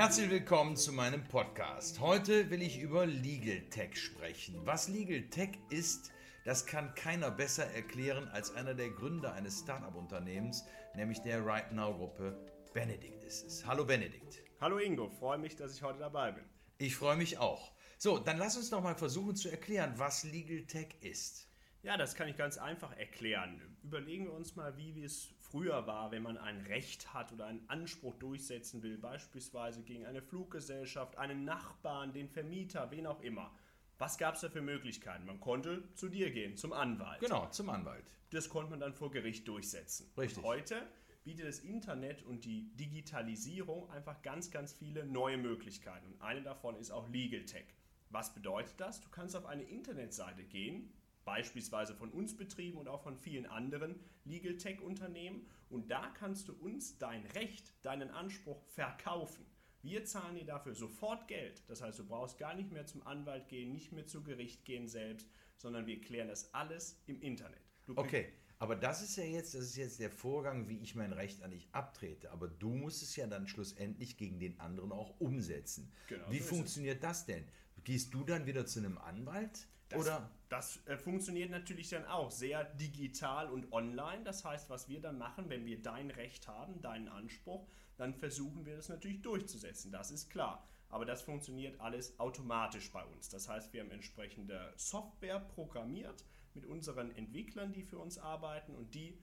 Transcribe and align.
Herzlich 0.00 0.30
willkommen 0.30 0.78
zu 0.78 0.94
meinem 0.94 1.22
Podcast. 1.24 2.00
Heute 2.00 2.48
will 2.48 2.62
ich 2.62 2.80
über 2.80 3.04
Legal 3.04 3.60
Tech 3.68 3.98
sprechen. 3.98 4.58
Was 4.64 4.88
Legal 4.88 5.28
Tech 5.28 5.58
ist, 5.68 6.10
das 6.46 6.64
kann 6.64 6.94
keiner 6.94 7.30
besser 7.30 7.66
erklären 7.66 8.26
als 8.28 8.54
einer 8.54 8.72
der 8.72 8.88
Gründer 8.88 9.34
eines 9.34 9.60
Startup-Unternehmens, 9.60 10.64
nämlich 10.94 11.20
der 11.20 11.44
Right 11.44 11.70
Now 11.72 11.92
Gruppe. 11.92 12.34
Benedikt 12.72 13.24
ist 13.24 13.46
es. 13.46 13.66
Hallo 13.66 13.84
Benedikt. 13.84 14.42
Hallo 14.58 14.78
Ingo, 14.78 15.10
freue 15.10 15.36
mich, 15.36 15.54
dass 15.54 15.74
ich 15.74 15.82
heute 15.82 15.98
dabei 15.98 16.32
bin. 16.32 16.44
Ich 16.78 16.96
freue 16.96 17.18
mich 17.18 17.36
auch. 17.36 17.70
So, 17.98 18.18
dann 18.18 18.38
lass 18.38 18.56
uns 18.56 18.70
doch 18.70 18.82
mal 18.82 18.94
versuchen 18.94 19.36
zu 19.36 19.50
erklären, 19.50 19.92
was 19.98 20.24
Legal 20.24 20.62
Tech 20.62 20.96
ist. 21.02 21.46
Ja, 21.82 21.98
das 21.98 22.14
kann 22.14 22.26
ich 22.26 22.38
ganz 22.38 22.56
einfach 22.56 22.96
erklären. 22.96 23.76
Überlegen 23.82 24.24
wir 24.24 24.32
uns 24.32 24.56
mal, 24.56 24.78
wie 24.78 25.04
es 25.04 25.28
früher 25.50 25.86
war, 25.86 26.10
wenn 26.10 26.22
man 26.22 26.38
ein 26.38 26.60
Recht 26.62 27.12
hat 27.12 27.32
oder 27.32 27.46
einen 27.46 27.68
Anspruch 27.68 28.14
durchsetzen 28.16 28.82
will, 28.82 28.98
beispielsweise 28.98 29.82
gegen 29.82 30.06
eine 30.06 30.22
Fluggesellschaft, 30.22 31.18
einen 31.18 31.44
Nachbarn, 31.44 32.12
den 32.12 32.28
Vermieter, 32.28 32.90
wen 32.90 33.06
auch 33.06 33.20
immer. 33.20 33.52
Was 33.98 34.16
gab 34.16 34.34
es 34.34 34.40
da 34.40 34.48
für 34.48 34.62
Möglichkeiten? 34.62 35.26
Man 35.26 35.40
konnte 35.40 35.92
zu 35.94 36.08
dir 36.08 36.30
gehen, 36.30 36.56
zum 36.56 36.72
Anwalt. 36.72 37.20
Genau, 37.20 37.48
zum 37.50 37.68
Anwalt. 37.68 38.04
Das 38.30 38.48
konnte 38.48 38.70
man 38.70 38.80
dann 38.80 38.94
vor 38.94 39.10
Gericht 39.10 39.46
durchsetzen. 39.46 40.10
Richtig. 40.16 40.42
Heute 40.42 40.86
bietet 41.24 41.46
das 41.46 41.58
Internet 41.58 42.22
und 42.22 42.44
die 42.44 42.74
Digitalisierung 42.76 43.90
einfach 43.90 44.22
ganz, 44.22 44.50
ganz 44.50 44.72
viele 44.72 45.04
neue 45.04 45.36
Möglichkeiten. 45.36 46.06
Und 46.12 46.22
eine 46.22 46.42
davon 46.42 46.76
ist 46.76 46.90
auch 46.90 47.08
Legal 47.10 47.44
Tech. 47.44 47.66
Was 48.08 48.32
bedeutet 48.32 48.80
das? 48.80 49.00
Du 49.00 49.08
kannst 49.10 49.36
auf 49.36 49.46
eine 49.46 49.62
Internetseite 49.62 50.44
gehen, 50.44 50.90
beispielsweise 51.24 51.94
von 51.94 52.10
uns 52.10 52.36
betrieben 52.36 52.78
und 52.78 52.88
auch 52.88 53.02
von 53.02 53.16
vielen 53.16 53.46
anderen 53.46 54.00
Legal 54.24 54.56
Tech 54.56 54.80
Unternehmen. 54.80 55.46
Und 55.68 55.90
da 55.90 56.10
kannst 56.18 56.48
du 56.48 56.52
uns 56.54 56.98
dein 56.98 57.24
Recht, 57.26 57.72
deinen 57.82 58.10
Anspruch 58.10 58.62
verkaufen. 58.68 59.46
Wir 59.82 60.04
zahlen 60.04 60.34
dir 60.34 60.44
dafür 60.44 60.74
sofort 60.74 61.26
Geld. 61.28 61.62
Das 61.68 61.80
heißt, 61.80 61.98
du 61.98 62.06
brauchst 62.06 62.38
gar 62.38 62.54
nicht 62.54 62.70
mehr 62.70 62.86
zum 62.86 63.06
Anwalt 63.06 63.48
gehen, 63.48 63.72
nicht 63.72 63.92
mehr 63.92 64.06
zu 64.06 64.22
Gericht 64.22 64.64
gehen 64.64 64.88
selbst, 64.88 65.26
sondern 65.56 65.86
wir 65.86 66.00
klären 66.00 66.28
das 66.28 66.52
alles 66.52 67.00
im 67.06 67.20
Internet. 67.22 67.60
Du 67.86 67.96
okay, 67.96 68.32
aber 68.58 68.76
das 68.76 69.00
ist 69.02 69.16
ja 69.16 69.24
jetzt, 69.24 69.54
das 69.54 69.62
ist 69.62 69.76
jetzt 69.76 70.00
der 70.00 70.10
Vorgang, 70.10 70.68
wie 70.68 70.78
ich 70.78 70.94
mein 70.94 71.14
Recht 71.14 71.42
an 71.42 71.50
dich 71.50 71.66
abtrete. 71.72 72.30
Aber 72.30 72.46
du 72.46 72.68
musst 72.74 73.02
es 73.02 73.16
ja 73.16 73.26
dann 73.26 73.48
schlussendlich 73.48 74.18
gegen 74.18 74.38
den 74.38 74.60
anderen 74.60 74.92
auch 74.92 75.18
umsetzen. 75.18 75.90
Genau, 76.08 76.30
wie 76.30 76.40
so 76.40 76.44
funktioniert 76.44 77.02
das 77.02 77.24
denn? 77.24 77.48
Gehst 77.84 78.12
du 78.12 78.22
dann 78.22 78.44
wieder 78.44 78.66
zu 78.66 78.80
einem 78.80 78.98
Anwalt? 78.98 79.66
Das, 79.90 80.00
oder? 80.00 80.30
das 80.48 80.86
äh, 80.86 80.96
funktioniert 80.96 81.50
natürlich 81.50 81.90
dann 81.90 82.06
auch 82.06 82.30
sehr 82.30 82.64
digital 82.64 83.50
und 83.50 83.72
online. 83.72 84.22
Das 84.24 84.44
heißt, 84.44 84.70
was 84.70 84.88
wir 84.88 85.00
dann 85.00 85.18
machen, 85.18 85.48
wenn 85.48 85.66
wir 85.66 85.82
dein 85.82 86.10
Recht 86.10 86.48
haben, 86.48 86.80
deinen 86.80 87.08
Anspruch, 87.08 87.66
dann 87.96 88.14
versuchen 88.14 88.64
wir 88.64 88.76
das 88.76 88.88
natürlich 88.88 89.20
durchzusetzen. 89.20 89.92
Das 89.92 90.10
ist 90.10 90.30
klar. 90.30 90.66
Aber 90.88 91.04
das 91.04 91.22
funktioniert 91.22 91.80
alles 91.80 92.18
automatisch 92.18 92.90
bei 92.90 93.04
uns. 93.04 93.28
Das 93.28 93.48
heißt, 93.48 93.72
wir 93.72 93.82
haben 93.82 93.90
entsprechende 93.90 94.72
Software 94.76 95.38
programmiert 95.38 96.24
mit 96.54 96.66
unseren 96.66 97.14
Entwicklern, 97.14 97.72
die 97.72 97.82
für 97.82 97.98
uns 97.98 98.18
arbeiten 98.18 98.74
und 98.74 98.94
die 98.94 99.16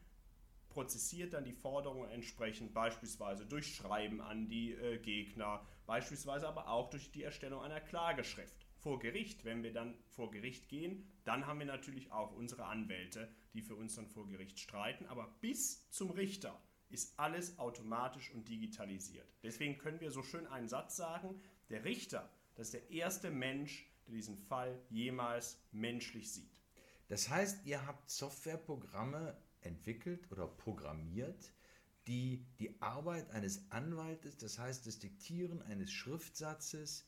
prozessiert 0.69 1.33
dann 1.33 1.43
die 1.43 1.53
Forderungen 1.53 2.09
entsprechend, 2.09 2.73
beispielsweise 2.73 3.45
durch 3.45 3.75
Schreiben 3.75 4.21
an 4.21 4.47
die 4.47 4.73
äh, 4.73 4.99
Gegner, 4.99 5.65
beispielsweise 5.85 6.47
aber 6.47 6.69
auch 6.69 6.89
durch 6.89 7.11
die 7.11 7.23
Erstellung 7.23 7.61
einer 7.61 7.81
Klageschrift 7.81 8.56
vor 8.78 9.00
Gericht, 9.00 9.44
wenn 9.45 9.64
wir 9.64 9.73
dann 9.73 9.95
vor 10.09 10.31
Gericht 10.31 10.70
gehen, 10.70 11.08
dann 11.23 11.47
haben 11.47 11.59
wir 11.59 11.66
natürlich 11.66 12.11
auch 12.11 12.31
unsere 12.31 12.66
Anwälte, 12.66 13.28
die 13.53 13.61
für 13.61 13.75
uns 13.75 13.95
dann 13.95 14.08
vor 14.08 14.28
Gericht 14.28 14.59
streiten. 14.59 15.06
Aber 15.08 15.28
bis 15.42 15.89
zum 15.89 16.11
Richter 16.11 16.61
ist 16.89 17.19
alles 17.19 17.59
automatisch 17.59 18.31
und 18.31 18.47
digitalisiert. 18.47 19.28
Deswegen 19.44 19.78
können 19.78 20.00
wir 20.00 20.12
so 20.12 20.24
schön 20.24 20.47
einen 20.47 20.68
Satz 20.68 20.96
sagen, 20.96 21.41
der 21.69 21.84
Richter, 21.84 22.31
das 22.56 22.68
ist 22.68 22.74
der 22.74 22.90
erste 22.90 23.29
Mensch, 23.29 23.91
der 24.07 24.16
diesen 24.16 24.38
Fall 24.38 24.80
jemals 24.90 25.59
menschlich 25.72 26.31
sieht. 26.31 26.57
Das 27.09 27.30
heißt, 27.30 27.66
ihr 27.66 27.85
habt 27.85 28.09
Softwareprogramme 28.09 29.38
entwickelt 29.62 30.31
oder 30.31 30.47
programmiert, 30.47 31.51
die 32.07 32.46
die 32.59 32.81
Arbeit 32.81 33.30
eines 33.31 33.69
Anwaltes, 33.69 34.38
das 34.38 34.59
heißt 34.59 34.88
das 34.88 35.00
Diktieren 35.00 35.62
eines 35.62 35.91
Schriftsatzes, 35.91 37.06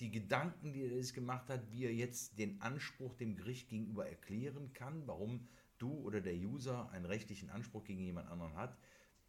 die 0.00 0.10
Gedanken, 0.10 0.72
die 0.72 0.84
er 0.84 1.02
sich 1.02 1.12
gemacht 1.12 1.48
hat, 1.48 1.70
wie 1.70 1.84
er 1.84 1.94
jetzt 1.94 2.38
den 2.38 2.60
Anspruch 2.62 3.14
dem 3.14 3.36
Gericht 3.36 3.68
gegenüber 3.68 4.08
erklären 4.08 4.72
kann, 4.72 5.06
warum 5.06 5.48
du 5.78 5.92
oder 5.92 6.20
der 6.20 6.34
User 6.34 6.90
einen 6.90 7.06
rechtlichen 7.06 7.50
Anspruch 7.50 7.84
gegen 7.84 8.02
jemand 8.02 8.28
anderen 8.28 8.54
hat. 8.54 8.76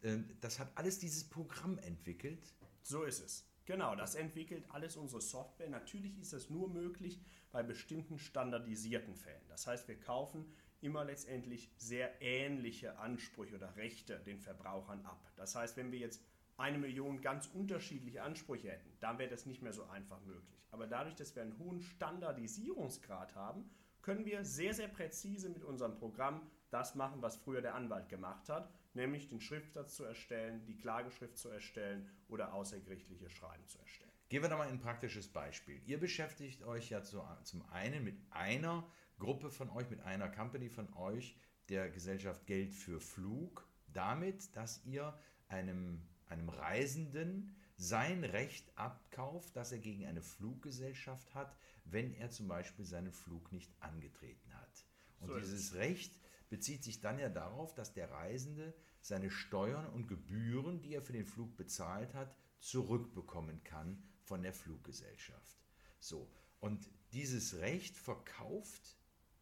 Äh, 0.02 0.18
das 0.40 0.58
hat 0.58 0.70
alles 0.74 0.98
dieses 0.98 1.28
Programm 1.28 1.78
entwickelt. 1.78 2.54
So 2.82 3.04
ist 3.04 3.20
es. 3.20 3.46
Genau, 3.64 3.94
das 3.94 4.14
entwickelt 4.14 4.64
alles 4.70 4.96
unsere 4.96 5.20
Software. 5.20 5.70
Natürlich 5.70 6.18
ist 6.18 6.32
das 6.32 6.50
nur 6.50 6.68
möglich 6.68 7.20
bei 7.52 7.62
bestimmten 7.62 8.18
standardisierten 8.18 9.14
Fällen. 9.14 9.46
Das 9.48 9.66
heißt, 9.66 9.86
wir 9.86 9.98
kaufen 10.00 10.46
immer 10.80 11.04
letztendlich 11.04 11.70
sehr 11.76 12.20
ähnliche 12.20 12.98
Ansprüche 12.98 13.54
oder 13.54 13.76
Rechte 13.76 14.18
den 14.18 14.40
Verbrauchern 14.40 15.04
ab. 15.06 15.30
Das 15.36 15.54
heißt, 15.54 15.76
wenn 15.76 15.92
wir 15.92 16.00
jetzt 16.00 16.20
eine 16.62 16.78
Million 16.78 17.20
ganz 17.20 17.48
unterschiedliche 17.52 18.22
Ansprüche 18.22 18.70
hätten, 18.70 18.96
dann 19.00 19.18
wäre 19.18 19.28
das 19.28 19.46
nicht 19.46 19.62
mehr 19.62 19.72
so 19.72 19.84
einfach 19.88 20.20
möglich. 20.22 20.64
Aber 20.70 20.86
dadurch, 20.86 21.16
dass 21.16 21.34
wir 21.34 21.42
einen 21.42 21.58
hohen 21.58 21.82
Standardisierungsgrad 21.82 23.34
haben, 23.34 23.68
können 24.00 24.24
wir 24.24 24.44
sehr, 24.44 24.72
sehr 24.72 24.88
präzise 24.88 25.50
mit 25.50 25.64
unserem 25.64 25.96
Programm 25.96 26.40
das 26.70 26.94
machen, 26.94 27.20
was 27.20 27.36
früher 27.36 27.62
der 27.62 27.74
Anwalt 27.74 28.08
gemacht 28.08 28.48
hat, 28.48 28.72
nämlich 28.94 29.28
den 29.28 29.40
Schriftsatz 29.40 29.96
zu 29.96 30.04
erstellen, 30.04 30.64
die 30.64 30.76
Klageschrift 30.76 31.36
zu 31.36 31.48
erstellen 31.48 32.08
oder 32.28 32.54
außergerichtliche 32.54 33.28
Schreiben 33.28 33.66
zu 33.66 33.78
erstellen. 33.78 34.10
Gehen 34.28 34.42
wir 34.42 34.48
da 34.48 34.56
mal 34.56 34.68
ein 34.68 34.80
praktisches 34.80 35.28
Beispiel. 35.28 35.82
Ihr 35.84 35.98
beschäftigt 35.98 36.62
euch 36.62 36.90
ja 36.90 37.02
zu, 37.02 37.22
zum 37.42 37.68
einen 37.70 38.04
mit 38.04 38.16
einer 38.30 38.86
Gruppe 39.18 39.50
von 39.50 39.68
euch, 39.70 39.90
mit 39.90 40.00
einer 40.00 40.28
Company 40.28 40.70
von 40.70 40.92
euch, 40.94 41.36
der 41.68 41.90
Gesellschaft 41.90 42.46
Geld 42.46 42.72
für 42.72 43.00
Flug, 43.00 43.68
damit, 43.92 44.56
dass 44.56 44.84
ihr 44.84 45.18
einem 45.48 46.02
einem 46.32 46.48
Reisenden 46.48 47.54
sein 47.76 48.24
Recht 48.24 48.76
abkauft, 48.76 49.56
das 49.56 49.72
er 49.72 49.78
gegen 49.78 50.06
eine 50.06 50.22
Fluggesellschaft 50.22 51.34
hat, 51.34 51.56
wenn 51.84 52.14
er 52.14 52.30
zum 52.30 52.48
Beispiel 52.48 52.84
seinen 52.84 53.12
Flug 53.12 53.52
nicht 53.52 53.72
angetreten 53.80 54.54
hat. 54.54 54.84
Und 55.20 55.28
so 55.28 55.38
dieses 55.38 55.74
Recht 55.74 56.12
bezieht 56.48 56.84
sich 56.84 57.00
dann 57.00 57.18
ja 57.18 57.28
darauf, 57.28 57.74
dass 57.74 57.92
der 57.92 58.10
Reisende 58.10 58.74
seine 59.00 59.30
Steuern 59.30 59.86
und 59.86 60.06
Gebühren, 60.06 60.80
die 60.80 60.94
er 60.94 61.02
für 61.02 61.12
den 61.12 61.26
Flug 61.26 61.56
bezahlt 61.56 62.14
hat, 62.14 62.36
zurückbekommen 62.58 63.62
kann 63.64 64.02
von 64.22 64.42
der 64.42 64.52
Fluggesellschaft. 64.52 65.58
So, 65.98 66.30
und 66.60 66.88
dieses 67.12 67.58
Recht 67.58 67.96
verkauft 67.96 68.96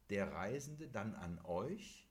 der 0.08 0.32
Reisende 0.32 0.88
dann 0.88 1.14
an 1.14 1.38
euch. 1.44 2.08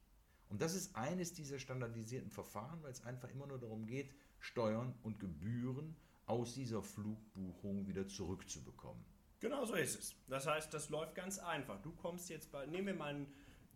Und 0.50 0.62
das 0.62 0.74
ist 0.74 0.96
eines 0.96 1.34
dieser 1.34 1.60
standardisierten 1.60 2.32
Verfahren, 2.32 2.82
weil 2.82 2.92
es 2.92 3.04
einfach 3.04 3.30
immer 3.30 3.48
nur 3.48 3.60
darum 3.60 3.86
geht, 3.86 4.14
Steuern 4.40 4.94
und 5.04 5.20
Gebühren 5.20 5.96
aus 6.26 6.54
dieser 6.54 6.82
Flugbuchung 6.82 7.88
wieder 7.88 8.08
zurückzubekommen. 8.08 9.04
Genau 9.40 9.66
so 9.66 9.74
ist 9.76 9.98
es. 9.98 10.16
Das 10.28 10.48
heißt, 10.48 10.74
das 10.74 10.90
läuft 10.90 11.16
ganz 11.16 11.40
einfach. 11.40 11.82
Du 11.82 11.92
kommst 11.94 12.30
jetzt 12.30 12.52
bei, 12.52 12.66
nehmen 12.66 12.88
wir 12.88 12.94
mal 12.94 13.16
ein 13.16 13.28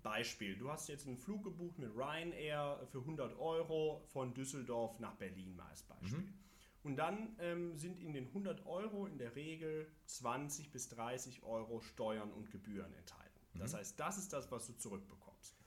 Beispiel. 0.03 0.57
Du 0.57 0.69
hast 0.69 0.89
jetzt 0.89 1.07
einen 1.07 1.17
Flug 1.17 1.43
gebucht 1.43 1.79
mit 1.79 1.95
Ryanair 1.95 2.85
für 2.91 2.99
100 2.99 3.39
Euro 3.39 4.03
von 4.07 4.33
Düsseldorf 4.33 4.99
nach 4.99 5.15
Berlin 5.15 5.55
mal 5.55 5.67
als 5.69 5.83
Beispiel. 5.83 6.19
Mhm. 6.19 6.33
Und 6.83 6.97
dann 6.97 7.35
ähm, 7.39 7.77
sind 7.77 7.97
in 7.99 8.11
den 8.11 8.27
100 8.27 8.65
Euro 8.65 9.07
in 9.07 9.17
der 9.17 9.35
Regel 9.35 9.89
20 10.05 10.69
bis 10.69 10.89
30 10.89 11.43
Euro 11.43 11.79
Steuern 11.79 12.31
und 12.33 12.51
Gebühren 12.51 12.93
enthalten. 12.93 13.39
Das 13.55 13.71
mhm. 13.71 13.77
heißt, 13.77 13.99
das 13.99 14.17
ist 14.17 14.33
das, 14.33 14.51
was 14.51 14.67
du 14.67 14.73
zurückbekommst. 14.73 15.22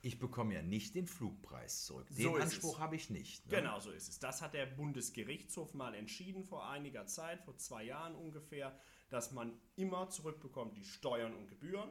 Ich 0.06 0.20
bekomme 0.20 0.54
ja 0.54 0.62
nicht 0.62 0.94
den 0.94 1.08
Flugpreis 1.08 1.84
zurück. 1.84 2.06
Den 2.10 2.22
so 2.22 2.36
Anspruch 2.36 2.78
habe 2.78 2.94
ich 2.94 3.10
nicht. 3.10 3.44
Ne? 3.46 3.56
Genau 3.56 3.80
so 3.80 3.90
ist 3.90 4.08
es. 4.08 4.20
Das 4.20 4.40
hat 4.40 4.54
der 4.54 4.64
Bundesgerichtshof 4.64 5.74
mal 5.74 5.96
entschieden 5.96 6.44
vor 6.44 6.70
einiger 6.70 7.06
Zeit, 7.06 7.42
vor 7.42 7.56
zwei 7.56 7.82
Jahren 7.82 8.14
ungefähr, 8.14 8.78
dass 9.08 9.32
man 9.32 9.52
immer 9.74 10.08
zurückbekommt 10.08 10.76
die 10.76 10.84
Steuern 10.84 11.34
und 11.34 11.48
Gebühren, 11.48 11.90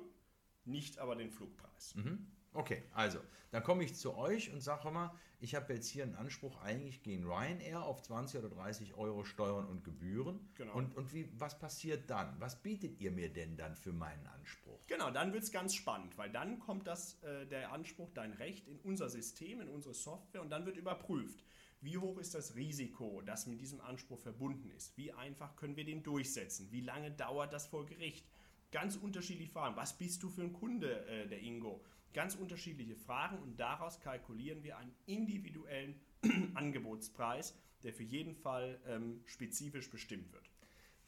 nicht 0.64 0.98
aber 0.98 1.18
den 1.18 1.30
Flugpreis. 1.30 1.94
Mhm. 1.96 2.32
Okay, 2.56 2.84
also, 2.94 3.20
dann 3.52 3.64
komme 3.64 3.84
ich 3.84 3.96
zu 3.96 4.16
euch 4.16 4.52
und 4.52 4.62
sage 4.62 4.90
mal, 4.90 5.14
ich 5.40 5.56
habe 5.56 5.74
jetzt 5.74 5.88
hier 5.88 6.04
einen 6.04 6.16
Anspruch 6.16 6.62
eigentlich 6.62 7.04
gegen 7.04 7.26
Ryanair 7.26 7.84
auf 7.84 8.02
20 8.02 8.40
oder 8.40 8.50
30 8.50 8.96
Euro 8.96 9.24
Steuern 9.26 9.66
und 9.66 9.84
Gebühren. 9.84 10.40
Genau. 10.56 10.74
Und, 10.74 10.96
und 10.96 11.14
wie, 11.14 11.30
was 11.38 11.60
passiert 11.60 12.10
dann? 12.10 12.40
Was 12.40 12.62
bietet 12.62 13.00
ihr 13.00 13.12
mir 13.12 13.32
denn 13.32 13.58
dann 13.58 13.76
für 13.76 13.92
meinen 13.92 14.26
Anspruch? 14.28 14.80
Genau, 14.88 15.12
dann 15.12 15.34
wird 15.34 15.44
es 15.44 15.52
ganz 15.52 15.76
spannend, 15.76 16.18
weil 16.18 16.32
dann 16.32 16.60
kommt 16.60 16.88
das, 16.88 17.22
äh, 17.24 17.46
der 17.46 17.72
Anspruch, 17.74 18.10
dein 18.14 18.34
Recht 18.34 18.68
in 18.68 18.80
unser 18.80 19.10
System, 19.10 19.62
in 19.62 19.70
unsere 19.70 19.94
Software 19.94 20.42
und 20.42 20.50
dann 20.50 20.66
wird 20.66 20.78
überprüft, 20.78 21.44
wie 21.82 21.98
hoch 21.98 22.18
ist 22.18 22.34
das 22.34 22.56
Risiko, 22.56 23.22
das 23.26 23.46
mit 23.46 23.62
diesem 23.62 23.82
Anspruch 23.82 24.20
verbunden 24.20 24.72
ist? 24.72 24.98
Wie 24.98 25.12
einfach 25.12 25.56
können 25.56 25.76
wir 25.76 25.86
den 25.86 26.02
durchsetzen? 26.02 26.72
Wie 26.72 26.82
lange 26.82 27.12
dauert 27.12 27.54
das 27.54 27.68
vor 27.68 27.86
Gericht? 27.86 28.26
Ganz 28.72 28.96
unterschiedliche 28.96 29.52
Fragen. 29.52 29.76
Was 29.76 29.98
bist 29.98 30.24
du 30.24 30.30
für 30.30 30.42
ein 30.42 30.54
Kunde, 30.54 31.06
äh, 31.06 31.28
der 31.28 31.42
Ingo? 31.42 31.84
Ganz 32.16 32.36
unterschiedliche 32.36 32.96
Fragen 32.96 33.38
und 33.40 33.60
daraus 33.60 34.00
kalkulieren 34.00 34.64
wir 34.64 34.78
einen 34.78 34.96
individuellen 35.06 36.00
Angebotspreis, 36.54 37.54
der 37.84 37.92
für 37.92 38.04
jeden 38.04 38.36
Fall 38.36 38.80
ähm, 38.88 39.20
spezifisch 39.26 39.90
bestimmt 39.90 40.32
wird. 40.32 40.50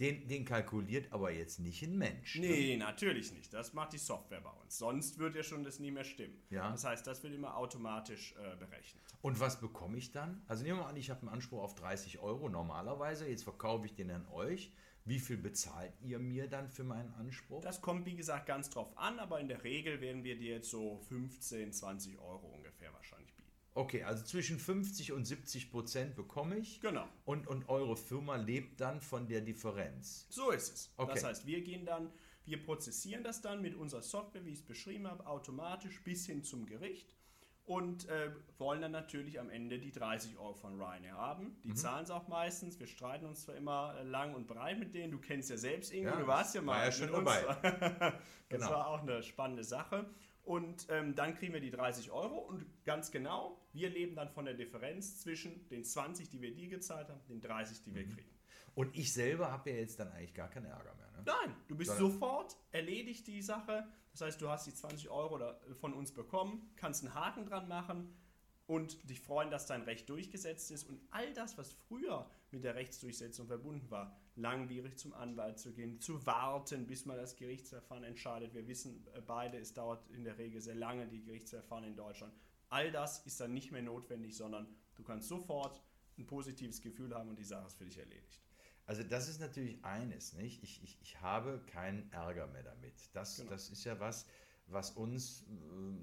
Den, 0.02 0.28
den 0.28 0.44
kalkuliert 0.44 1.14
aber 1.14 1.32
jetzt 1.32 1.60
nicht 1.60 1.82
ein 1.82 1.98
Mensch. 1.98 2.36
ne? 2.36 2.48
Nee, 2.48 2.78
natürlich 2.78 3.32
nicht. 3.32 3.54
Das 3.54 3.74
macht 3.74 3.94
die 3.94 3.98
Software 3.98 4.42
bei 4.42 4.52
uns. 4.52 4.78
Sonst 4.78 5.18
würde 5.18 5.38
ja 5.38 5.44
schon 5.44 5.64
das 5.64 5.80
nie 5.80 5.92
mehr 5.92 6.04
stimmen. 6.04 6.40
Ja. 6.50 6.70
Das 6.72 6.84
heißt, 6.84 7.08
das 7.08 7.24
wird 7.24 7.34
immer 7.34 7.56
automatisch 7.56 8.36
äh, 8.36 8.58
berechnet. 8.58 9.02
Und 9.22 9.40
was 9.40 9.62
bekomme 9.62 9.98
ich 9.98 10.12
dann? 10.12 10.44
Also 10.48 10.64
nehmen 10.64 10.78
wir 10.78 10.84
mal 10.84 10.90
an, 10.90 10.98
ich 10.98 11.10
habe 11.10 11.22
einen 11.22 11.30
Anspruch 11.30 11.64
auf 11.64 11.74
30 11.74 12.20
Euro 12.20 12.50
normalerweise. 12.50 13.30
Jetzt 13.30 13.44
verkaufe 13.44 13.86
ich 13.86 13.96
den 13.96 14.12
an 14.12 14.28
euch. 14.28 14.74
Wie 15.08 15.20
viel 15.20 15.38
bezahlt 15.38 15.94
ihr 16.02 16.20
mir 16.20 16.50
dann 16.50 16.68
für 16.68 16.84
meinen 16.84 17.14
Anspruch? 17.14 17.62
Das 17.62 17.82
kommt, 17.82 18.06
wie 18.06 18.18
gesagt, 18.18 18.46
ganz 18.46 18.70
drauf 18.70 18.90
an, 18.98 19.20
aber 19.20 19.40
in 19.40 19.48
der 19.48 19.64
Regel 19.64 20.02
werden 20.02 20.26
wir 20.26 20.38
dir 20.38 20.56
jetzt 20.56 20.70
so 20.70 21.00
15, 21.08 21.72
20 21.72 22.20
Euro 22.20 22.48
ungefähr 22.48 22.94
wahrscheinlich 22.94 23.34
bieten. 23.34 23.50
Okay, 23.74 24.04
also 24.04 24.26
zwischen 24.26 24.60
50 24.60 25.14
und 25.14 25.24
70 25.24 25.72
Prozent 25.72 26.16
bekomme 26.18 26.58
ich. 26.58 26.82
Genau. 26.82 27.08
Und, 27.24 27.48
und 27.48 27.70
eure 27.70 27.96
Firma 27.96 28.36
lebt 28.36 28.82
dann 28.82 29.00
von 29.00 29.28
der 29.28 29.40
Differenz. 29.40 30.28
So 30.30 30.52
ist 30.52 30.74
es. 30.74 30.94
Okay. 30.98 31.14
Das 31.14 31.24
heißt, 31.24 31.46
wir 31.46 31.62
gehen 31.62 31.86
dann, 31.86 32.12
wir 32.44 32.62
prozessieren 32.62 33.24
das 33.24 33.42
dann 33.42 33.62
mit 33.62 33.76
unserer 33.76 34.02
Software, 34.02 34.44
wie 34.44 34.52
ich 34.52 34.60
es 34.60 34.66
beschrieben 34.66 35.08
habe, 35.08 35.26
automatisch 35.26 36.02
bis 36.04 36.26
hin 36.26 36.44
zum 36.44 36.66
Gericht 36.66 37.17
und 37.68 38.08
äh, 38.08 38.32
wollen 38.58 38.82
dann 38.82 38.94
natürlich 38.94 39.40
am 39.40 39.50
Ende 39.50 39.78
die 39.78 39.92
30 39.92 40.38
Euro 40.38 40.54
von 40.54 40.82
Ryanair 40.82 41.16
haben. 41.18 41.44
Mhm. 41.48 41.56
Die 41.64 41.74
zahlen 41.76 42.04
es 42.06 42.10
auch 42.12 42.28
meistens. 42.30 42.80
Wir 42.80 42.88
streiten 42.88 43.26
uns 43.26 43.42
zwar 43.44 43.56
immer 43.56 43.94
äh, 44.00 44.04
lang 44.04 44.34
und 44.34 44.48
breit 44.48 44.80
mit 44.80 44.96
denen. 44.96 45.12
Du 45.12 45.20
kennst 45.20 45.50
ja 45.50 45.58
selbst 45.58 45.92
Ingo, 45.94 46.10
Ja, 46.10 46.16
du 46.16 46.26
warst 46.28 46.56
ja 46.56 46.62
mal 46.62 46.78
war 46.78 46.86
ja 46.86 46.92
schon 46.94 47.10
uns. 47.12 47.26
dabei. 47.30 47.42
das 48.00 48.14
Genau. 48.50 48.70
war 48.72 48.88
auch 48.88 49.02
eine 49.02 49.22
spannende 49.22 49.66
Sache. 49.66 50.10
Und 50.44 50.88
ähm, 50.90 51.14
dann 51.14 51.36
kriegen 51.36 51.52
wir 51.54 51.60
die 51.60 51.72
30 51.72 52.10
Euro 52.12 52.38
und 52.38 52.66
ganz 52.86 53.12
genau, 53.12 53.60
wir 53.74 53.90
leben 53.90 54.16
dann 54.16 54.30
von 54.30 54.46
der 54.46 54.54
Differenz 54.54 55.20
zwischen 55.20 55.68
den 55.68 55.84
20, 55.84 56.30
die 56.30 56.42
wir 56.42 56.54
dir 56.56 56.70
gezahlt 56.70 57.10
haben, 57.10 57.20
den 57.28 57.42
30, 57.42 57.82
die 57.84 57.94
wir 57.94 58.06
Mhm. 58.06 58.16
kriegen. 58.16 58.30
Und 58.78 58.96
ich 58.96 59.12
selber 59.12 59.52
habe 59.52 59.72
ja 59.72 59.78
jetzt 59.78 60.00
dann 60.00 60.12
eigentlich 60.12 60.36
gar 60.36 60.50
keinen 60.50 60.66
Ärger 60.66 60.94
mehr. 60.94 61.12
Ne? 61.12 61.24
Nein, 61.26 61.56
du 61.68 61.76
bist 61.76 61.90
Sondern- 61.98 62.12
sofort 62.12 62.58
erledigt 62.72 63.26
die 63.26 63.42
Sache. 63.42 63.88
Das 64.12 64.22
heißt, 64.22 64.40
du 64.40 64.50
hast 64.50 64.68
die 64.68 64.74
20 64.74 65.10
Euro 65.10 65.34
oder- 65.36 65.60
von 65.80 65.94
uns 65.96 66.12
bekommen, 66.14 66.70
kannst 66.76 67.04
einen 67.04 67.16
Haken 67.16 67.46
dran 67.48 67.68
machen 67.68 68.14
und 68.68 69.10
dich 69.10 69.20
freuen, 69.20 69.50
dass 69.50 69.66
dein 69.66 69.82
Recht 69.82 70.08
durchgesetzt 70.10 70.70
ist. 70.70 70.84
Und 70.88 71.02
all 71.10 71.34
das, 71.34 71.58
was 71.58 71.72
früher 71.88 72.30
mit 72.52 72.64
der 72.64 72.76
Rechtsdurchsetzung 72.76 73.48
verbunden 73.48 73.90
war, 73.90 74.16
langwierig 74.36 75.00
zum 75.00 75.12
Anwalt 75.16 75.58
zu 75.58 75.74
gehen, 75.74 76.00
zu 76.00 76.24
warten, 76.28 76.86
bis 76.86 77.06
mal 77.08 77.18
das 77.18 77.36
Gerichtsverfahren 77.36 78.04
entscheidet. 78.04 78.54
Wir 78.54 78.68
wissen 78.68 79.08
äh, 79.16 79.22
beide, 79.22 79.58
es 79.58 79.74
dauert 79.74 80.08
in 80.12 80.24
der 80.24 80.38
Regel 80.38 80.62
sehr 80.62 80.76
lange, 80.76 81.08
die 81.08 81.24
Gerichtsverfahren 81.24 81.84
in 81.86 81.96
Deutschland. 81.96 82.32
All 82.70 82.92
das 82.92 83.26
ist 83.26 83.40
dann 83.42 83.54
nicht 83.56 83.72
mehr 83.72 83.82
notwendig, 83.82 84.38
sondern 84.38 84.68
du 84.94 85.02
kannst 85.04 85.30
sofort 85.30 85.82
ein 86.20 86.28
positives 86.28 86.80
Gefühl 86.82 87.16
haben 87.16 87.30
und 87.30 87.40
die 87.40 87.44
Sache 87.44 87.66
ist 87.66 87.78
für 87.78 87.86
dich 87.86 87.98
erledigt. 87.98 88.40
Also 88.88 89.04
das 89.04 89.28
ist 89.28 89.40
natürlich 89.42 89.84
eines, 89.84 90.34
nicht? 90.34 90.64
Ich, 90.64 90.82
ich, 90.82 90.98
ich 91.02 91.22
habe 91.22 91.62
keinen 91.68 92.10
Ärger 92.12 92.48
mehr 92.48 92.64
damit. 92.64 92.94
Das, 93.14 93.36
Genau. 93.36 93.50
das 93.52 93.70
ist 93.70 93.84
ja 93.84 94.00
was, 94.00 94.26
was 94.68 94.92
uns 94.92 95.44
äh, 95.44 95.54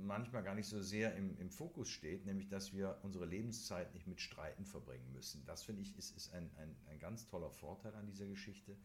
manchmal 0.03 0.43
gar 0.43 0.55
nicht 0.55 0.69
so 0.69 0.81
sehr 0.83 1.17
im, 1.17 1.37
im 1.39 1.51
Fokus 1.51 1.89
steht, 1.89 2.27
nämlich 2.27 2.49
dass 2.49 2.75
wir 2.75 2.99
unsere 3.03 3.25
Lebenszeit 3.25 3.95
nicht 3.95 4.07
mit 4.07 4.21
Streiten 4.21 4.67
verbringen 4.67 5.11
müssen. 5.13 5.45
Das 5.47 5.65
finde 5.65 5.81
ich 5.83 5.97
ist, 5.97 6.15
ist 6.15 6.33
ein, 6.35 6.51
ein, 6.59 6.77
ein 6.87 6.99
ganz 6.99 7.27
toller 7.27 7.51
Vorteil 7.51 7.95
an 7.95 8.07
dieser 8.07 8.27
Geschichte. 8.27 8.77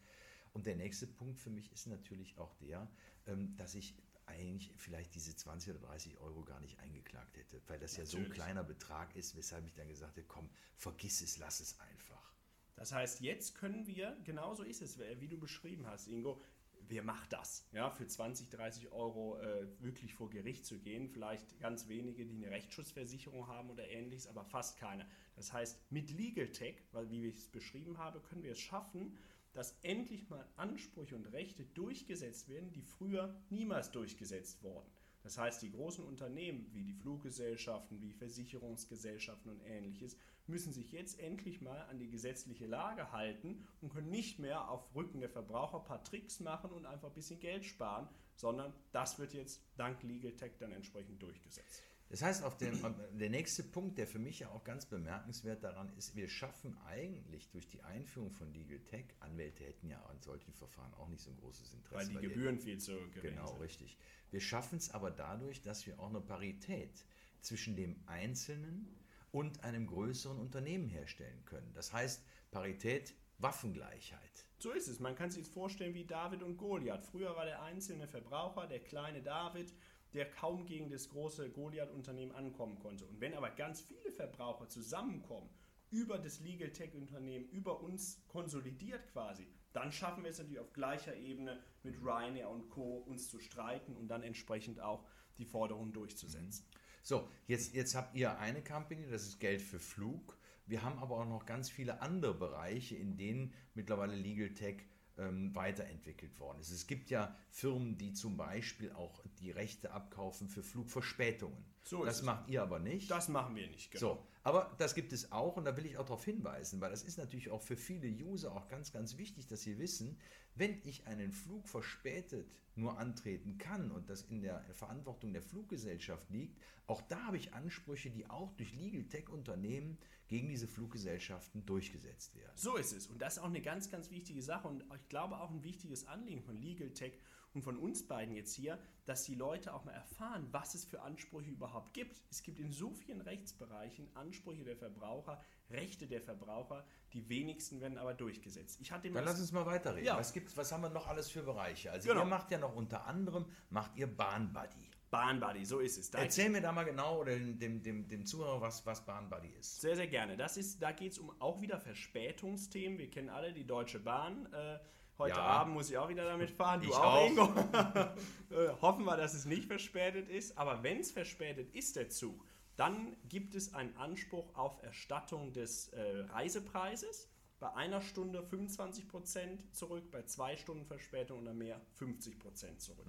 Und 0.54 0.66
der 0.66 0.76
nächste 0.76 1.06
Punkt 1.06 1.38
für 1.38 1.50
mich 1.50 1.70
ist 1.70 1.86
natürlich 1.86 2.38
auch 2.38 2.54
der, 2.54 2.90
ähm, 3.26 3.54
dass 3.56 3.74
ich 3.74 3.96
eigentlich 4.24 4.72
vielleicht 4.76 5.14
diese 5.14 5.36
20 5.36 5.74
oder 5.74 5.80
30 5.88 6.18
Euro 6.18 6.42
gar 6.42 6.60
nicht 6.60 6.78
eingeklagt 6.78 7.36
hätte, 7.36 7.60
weil 7.66 7.78
das 7.78 7.96
ja 7.96 8.06
so 8.06 8.16
ein 8.16 8.22
Natürlich. 8.22 8.38
kleiner 8.38 8.64
Betrag 8.64 9.14
ist, 9.14 9.36
weshalb 9.36 9.66
ich 9.66 9.74
dann 9.74 9.88
gesagt 9.88 10.16
hätte, 10.16 10.26
komm, 10.26 10.48
vergiss 10.76 11.20
es, 11.20 11.36
lass 11.38 11.60
es 11.60 11.78
einfach. 11.80 12.32
Das 12.80 12.92
heißt, 12.92 13.20
jetzt 13.20 13.56
können 13.56 13.86
wir, 13.86 14.16
genauso 14.24 14.62
ist 14.62 14.80
es, 14.80 14.98
wie 15.18 15.28
du 15.28 15.36
beschrieben 15.36 15.86
hast, 15.86 16.08
Ingo, 16.08 16.40
wer 16.88 17.02
macht 17.02 17.30
das? 17.30 17.68
Ja, 17.72 17.90
für 17.90 18.06
20, 18.06 18.48
30 18.48 18.90
Euro 18.90 19.38
äh, 19.38 19.66
wirklich 19.80 20.14
vor 20.14 20.30
Gericht 20.30 20.64
zu 20.64 20.78
gehen. 20.78 21.06
Vielleicht 21.10 21.60
ganz 21.60 21.88
wenige, 21.88 22.24
die 22.24 22.36
eine 22.36 22.50
Rechtsschutzversicherung 22.50 23.48
haben 23.48 23.68
oder 23.68 23.86
ähnliches, 23.86 24.26
aber 24.26 24.46
fast 24.46 24.78
keine. 24.78 25.06
Das 25.36 25.52
heißt, 25.52 25.92
mit 25.92 26.10
Legal 26.10 26.48
Tech, 26.52 26.76
weil 26.92 27.10
wie 27.10 27.26
ich 27.26 27.36
es 27.36 27.48
beschrieben 27.48 27.98
habe, 27.98 28.18
können 28.20 28.42
wir 28.42 28.52
es 28.52 28.60
schaffen, 28.60 29.14
dass 29.52 29.76
endlich 29.82 30.30
mal 30.30 30.48
Ansprüche 30.56 31.16
und 31.16 31.26
Rechte 31.34 31.66
durchgesetzt 31.74 32.48
werden, 32.48 32.72
die 32.72 32.80
früher 32.80 33.38
niemals 33.50 33.90
durchgesetzt 33.90 34.62
wurden. 34.62 34.90
Das 35.22 35.36
heißt, 35.36 35.60
die 35.60 35.70
großen 35.70 36.02
Unternehmen 36.02 36.66
wie 36.72 36.82
die 36.82 36.94
Fluggesellschaften, 36.94 38.00
wie 38.00 38.14
Versicherungsgesellschaften 38.14 39.50
und 39.50 39.60
ähnliches 39.66 40.16
müssen 40.50 40.72
sich 40.72 40.92
jetzt 40.92 41.18
endlich 41.20 41.60
mal 41.60 41.80
an 41.88 41.98
die 41.98 42.10
gesetzliche 42.10 42.66
Lage 42.66 43.10
halten 43.12 43.64
und 43.80 43.90
können 43.92 44.10
nicht 44.10 44.38
mehr 44.38 44.68
auf 44.68 44.94
Rücken 44.94 45.20
der 45.20 45.30
Verbraucher 45.30 45.78
ein 45.78 45.84
paar 45.84 46.04
Tricks 46.04 46.40
machen 46.40 46.70
und 46.72 46.84
einfach 46.86 47.08
ein 47.08 47.14
bisschen 47.14 47.40
Geld 47.40 47.64
sparen, 47.64 48.08
sondern 48.36 48.72
das 48.92 49.18
wird 49.18 49.32
jetzt 49.32 49.62
dank 49.76 50.02
Legal 50.02 50.32
Tech 50.32 50.52
dann 50.58 50.72
entsprechend 50.72 51.22
durchgesetzt. 51.22 51.82
Das 52.08 52.22
heißt, 52.22 52.42
auf 52.42 52.56
dem, 52.56 52.76
der 53.12 53.30
nächste 53.30 53.62
Punkt, 53.62 53.96
der 53.96 54.08
für 54.08 54.18
mich 54.18 54.40
ja 54.40 54.48
auch 54.50 54.64
ganz 54.64 54.84
bemerkenswert 54.84 55.62
daran 55.62 55.92
ist, 55.96 56.16
wir 56.16 56.28
schaffen 56.28 56.76
eigentlich 56.88 57.48
durch 57.50 57.68
die 57.68 57.82
Einführung 57.84 58.32
von 58.32 58.52
Legal 58.52 58.80
Tech, 58.80 59.04
Anwälte 59.20 59.62
hätten 59.64 59.88
ja 59.88 60.02
an 60.06 60.20
solchen 60.20 60.52
Verfahren 60.52 60.92
auch 60.94 61.06
nicht 61.08 61.22
so 61.22 61.30
ein 61.30 61.36
großes 61.36 61.72
Interesse. 61.72 61.94
Weil 61.94 62.20
die 62.20 62.26
ihr- 62.26 62.34
Gebühren 62.34 62.58
viel 62.58 62.78
zu 62.78 62.96
gering 63.12 63.34
Genau, 63.36 63.46
sind. 63.46 63.60
richtig. 63.60 63.96
Wir 64.32 64.40
schaffen 64.40 64.78
es 64.78 64.90
aber 64.90 65.12
dadurch, 65.12 65.62
dass 65.62 65.86
wir 65.86 66.00
auch 66.00 66.08
eine 66.08 66.20
Parität 66.20 67.04
zwischen 67.42 67.76
dem 67.76 67.94
Einzelnen 68.06 68.88
und 69.32 69.64
einem 69.64 69.86
größeren 69.86 70.38
Unternehmen 70.38 70.88
herstellen 70.88 71.44
können. 71.44 71.72
Das 71.74 71.92
heißt, 71.92 72.24
Parität, 72.50 73.14
Waffengleichheit. 73.38 74.46
So 74.58 74.72
ist 74.72 74.88
es. 74.88 75.00
Man 75.00 75.14
kann 75.14 75.30
sich 75.30 75.44
jetzt 75.44 75.54
vorstellen 75.54 75.94
wie 75.94 76.04
David 76.04 76.42
und 76.42 76.56
Goliath. 76.56 77.04
Früher 77.04 77.34
war 77.36 77.46
der 77.46 77.62
einzelne 77.62 78.06
Verbraucher, 78.06 78.66
der 78.66 78.80
kleine 78.80 79.22
David, 79.22 79.72
der 80.12 80.28
kaum 80.28 80.66
gegen 80.66 80.90
das 80.90 81.08
große 81.08 81.50
Goliath-Unternehmen 81.50 82.34
ankommen 82.34 82.78
konnte. 82.78 83.06
Und 83.06 83.20
wenn 83.20 83.34
aber 83.34 83.50
ganz 83.50 83.80
viele 83.80 84.10
Verbraucher 84.10 84.68
zusammenkommen, 84.68 85.48
über 85.90 86.18
das 86.18 86.40
Legal 86.40 86.70
Tech-Unternehmen, 86.70 87.48
über 87.50 87.80
uns 87.80 88.22
konsolidiert 88.28 89.08
quasi, 89.12 89.46
dann 89.72 89.92
schaffen 89.92 90.24
wir 90.24 90.30
es 90.30 90.38
natürlich 90.38 90.60
auf 90.60 90.72
gleicher 90.72 91.16
Ebene 91.16 91.60
mit 91.82 91.96
Ryanair 92.00 92.48
und 92.48 92.70
Co. 92.70 92.98
uns 92.98 93.28
zu 93.28 93.38
streiten 93.40 93.96
und 93.96 94.08
dann 94.08 94.22
entsprechend 94.22 94.80
auch 94.80 95.04
die 95.38 95.44
Forderungen 95.44 95.92
durchzusetzen. 95.92 96.64
So, 97.02 97.28
jetzt, 97.46 97.74
jetzt 97.74 97.94
habt 97.94 98.14
ihr 98.16 98.38
eine 98.38 98.62
Company, 98.62 99.06
das 99.10 99.26
ist 99.26 99.40
Geld 99.40 99.62
für 99.62 99.78
Flug. 99.78 100.38
Wir 100.66 100.82
haben 100.82 100.98
aber 100.98 101.18
auch 101.18 101.28
noch 101.28 101.46
ganz 101.46 101.70
viele 101.70 102.00
andere 102.00 102.34
Bereiche, 102.34 102.96
in 102.96 103.16
denen 103.16 103.52
mittlerweile 103.74 104.14
Legal 104.14 104.50
Tech 104.50 104.84
ähm, 105.18 105.54
weiterentwickelt 105.54 106.38
worden 106.38 106.60
ist. 106.60 106.70
Es 106.70 106.86
gibt 106.86 107.10
ja 107.10 107.36
Firmen, 107.50 107.98
die 107.98 108.12
zum 108.12 108.36
Beispiel 108.36 108.92
auch 108.92 109.22
die 109.40 109.50
Rechte 109.50 109.92
abkaufen 109.92 110.48
für 110.48 110.62
Flugverspätungen. 110.62 111.64
So 111.82 112.04
das 112.04 112.22
macht 112.22 112.48
ihr 112.48 112.62
aber 112.62 112.78
nicht. 112.78 113.10
Das 113.10 113.28
machen 113.28 113.56
wir 113.56 113.66
nicht. 113.66 113.90
genau. 113.90 114.00
So, 114.00 114.26
aber 114.42 114.74
das 114.78 114.94
gibt 114.94 115.12
es 115.12 115.32
auch 115.32 115.56
und 115.56 115.64
da 115.64 115.76
will 115.76 115.86
ich 115.86 115.98
auch 115.98 116.04
darauf 116.04 116.24
hinweisen, 116.24 116.80
weil 116.80 116.90
das 116.90 117.02
ist 117.02 117.18
natürlich 117.18 117.50
auch 117.50 117.62
für 117.62 117.76
viele 117.76 118.08
User 118.08 118.52
auch 118.52 118.68
ganz, 118.68 118.92
ganz 118.92 119.16
wichtig, 119.16 119.46
dass 119.48 119.62
sie 119.62 119.78
wissen, 119.78 120.18
wenn 120.54 120.80
ich 120.84 121.06
einen 121.06 121.32
Flug 121.32 121.68
verspätet 121.68 122.50
nur 122.76 122.98
antreten 122.98 123.58
kann 123.58 123.90
und 123.90 124.08
das 124.08 124.22
in 124.22 124.42
der 124.42 124.62
Verantwortung 124.72 125.32
der 125.32 125.42
Fluggesellschaft 125.42 126.30
liegt, 126.30 126.56
auch 126.86 127.02
da 127.02 127.22
habe 127.26 127.36
ich 127.36 127.52
Ansprüche, 127.54 128.10
die 128.10 128.28
auch 128.28 128.52
durch 128.52 128.74
Legal 128.74 129.04
Tech 129.04 129.28
Unternehmen 129.28 129.98
gegen 130.28 130.48
diese 130.48 130.68
Fluggesellschaften 130.68 131.66
durchgesetzt 131.66 132.36
werden. 132.36 132.52
So 132.54 132.76
ist 132.76 132.92
es. 132.92 133.08
Und 133.08 133.20
das 133.20 133.36
ist 133.36 133.42
auch 133.42 133.48
eine 133.48 133.60
ganz, 133.60 133.90
ganz 133.90 134.10
wichtige 134.10 134.42
Sache 134.42 134.68
und 134.68 134.84
ich 134.94 135.08
glaube 135.08 135.40
auch 135.40 135.50
ein 135.50 135.64
wichtiges 135.64 136.06
Anliegen 136.06 136.42
von 136.42 136.56
Legal 136.56 136.90
Tech 136.90 137.18
und 137.54 137.62
von 137.62 137.76
uns 137.76 138.06
beiden 138.06 138.34
jetzt 138.34 138.54
hier, 138.54 138.78
dass 139.06 139.24
die 139.24 139.34
Leute 139.34 139.74
auch 139.74 139.84
mal 139.84 139.92
erfahren, 139.92 140.46
was 140.52 140.74
es 140.74 140.84
für 140.84 141.02
Ansprüche 141.02 141.50
überhaupt 141.50 141.94
gibt. 141.94 142.22
Es 142.30 142.42
gibt 142.42 142.58
in 142.58 142.70
so 142.70 142.92
vielen 142.92 143.20
Rechtsbereichen 143.20 144.08
Ansprüche 144.14 144.64
der 144.64 144.76
Verbraucher, 144.76 145.42
Rechte 145.70 146.06
der 146.06 146.20
Verbraucher, 146.20 146.84
die 147.12 147.28
wenigsten 147.28 147.80
werden 147.80 147.98
aber 147.98 148.14
durchgesetzt. 148.14 148.80
Ich 148.80 148.92
hatte 148.92 149.08
Dann 149.08 149.14
mal 149.14 149.24
lass 149.24 149.40
uns 149.40 149.52
mal 149.52 149.66
weiterreden. 149.66 150.06
Ja. 150.06 150.16
Was, 150.16 150.32
gibt's, 150.32 150.56
was 150.56 150.70
haben 150.70 150.82
wir 150.82 150.90
noch 150.90 151.06
alles 151.08 151.30
für 151.30 151.42
Bereiche? 151.42 151.90
Also 151.90 152.08
Genau. 152.08 152.22
ihr 152.22 152.26
macht 152.26 152.50
ja 152.50 152.58
noch 152.58 152.74
unter 152.74 153.06
anderem, 153.06 153.46
macht 153.70 153.96
ihr 153.96 154.06
Bahnbuddy. 154.06 154.90
Bahnbuddy, 155.10 155.64
so 155.64 155.80
ist 155.80 155.98
es. 155.98 156.10
Da 156.10 156.20
Erzähl 156.20 156.50
mir 156.50 156.60
da 156.60 156.70
mal 156.70 156.84
genau 156.84 157.20
oder 157.20 157.32
dem, 157.34 157.58
dem, 157.58 157.82
dem, 157.82 158.08
dem 158.08 158.24
Zuhörer, 158.26 158.60
was, 158.60 158.86
was 158.86 159.04
Bahnbuddy 159.04 159.48
ist. 159.58 159.80
Sehr, 159.80 159.96
sehr 159.96 160.06
gerne. 160.06 160.36
Das 160.36 160.56
ist, 160.56 160.80
da 160.80 160.92
geht 160.92 161.12
es 161.12 161.18
um 161.18 161.32
auch 161.40 161.60
wieder 161.60 161.80
Verspätungsthemen. 161.80 162.96
Wir 162.98 163.10
kennen 163.10 163.28
alle 163.28 163.52
die 163.52 163.66
Deutsche 163.66 163.98
Bahn. 163.98 164.46
Äh, 164.52 164.78
heute 165.20 165.36
Ja. 165.36 165.42
Abend 165.42 165.74
muss 165.74 165.90
ich 165.90 165.96
auch 165.96 166.08
wieder 166.08 166.24
damit 166.24 166.50
fahren. 166.50 166.80
Du 166.80 166.88
Ich 166.88 166.94
auch. 166.94 167.28
Ingo. 167.28 167.44
äh, 168.50 168.68
hoffen 168.80 169.04
wir, 169.04 169.16
dass 169.16 169.34
es 169.34 169.44
nicht 169.44 169.66
verspätet 169.66 170.28
ist. 170.28 170.58
Aber 170.58 170.82
wenn 170.82 170.98
es 170.98 171.12
verspätet 171.12 171.74
ist, 171.74 171.96
der 171.96 172.08
Zug, 172.08 172.44
dann 172.76 173.16
gibt 173.28 173.54
es 173.54 173.74
einen 173.74 173.96
Anspruch 173.96 174.54
auf 174.56 174.82
Erstattung 174.82 175.52
des 175.52 175.88
äh, 175.88 176.24
Reisepreises. 176.30 177.28
Bei 177.58 177.74
einer 177.74 178.00
Stunde 178.00 178.40
25% 178.40 179.70
zurück, 179.72 180.10
bei 180.10 180.22
zwei 180.22 180.56
Stunden 180.56 180.86
Verspätung 180.86 181.40
oder 181.42 181.52
mehr 181.52 181.78
50% 181.98 182.78
zurück. 182.78 183.06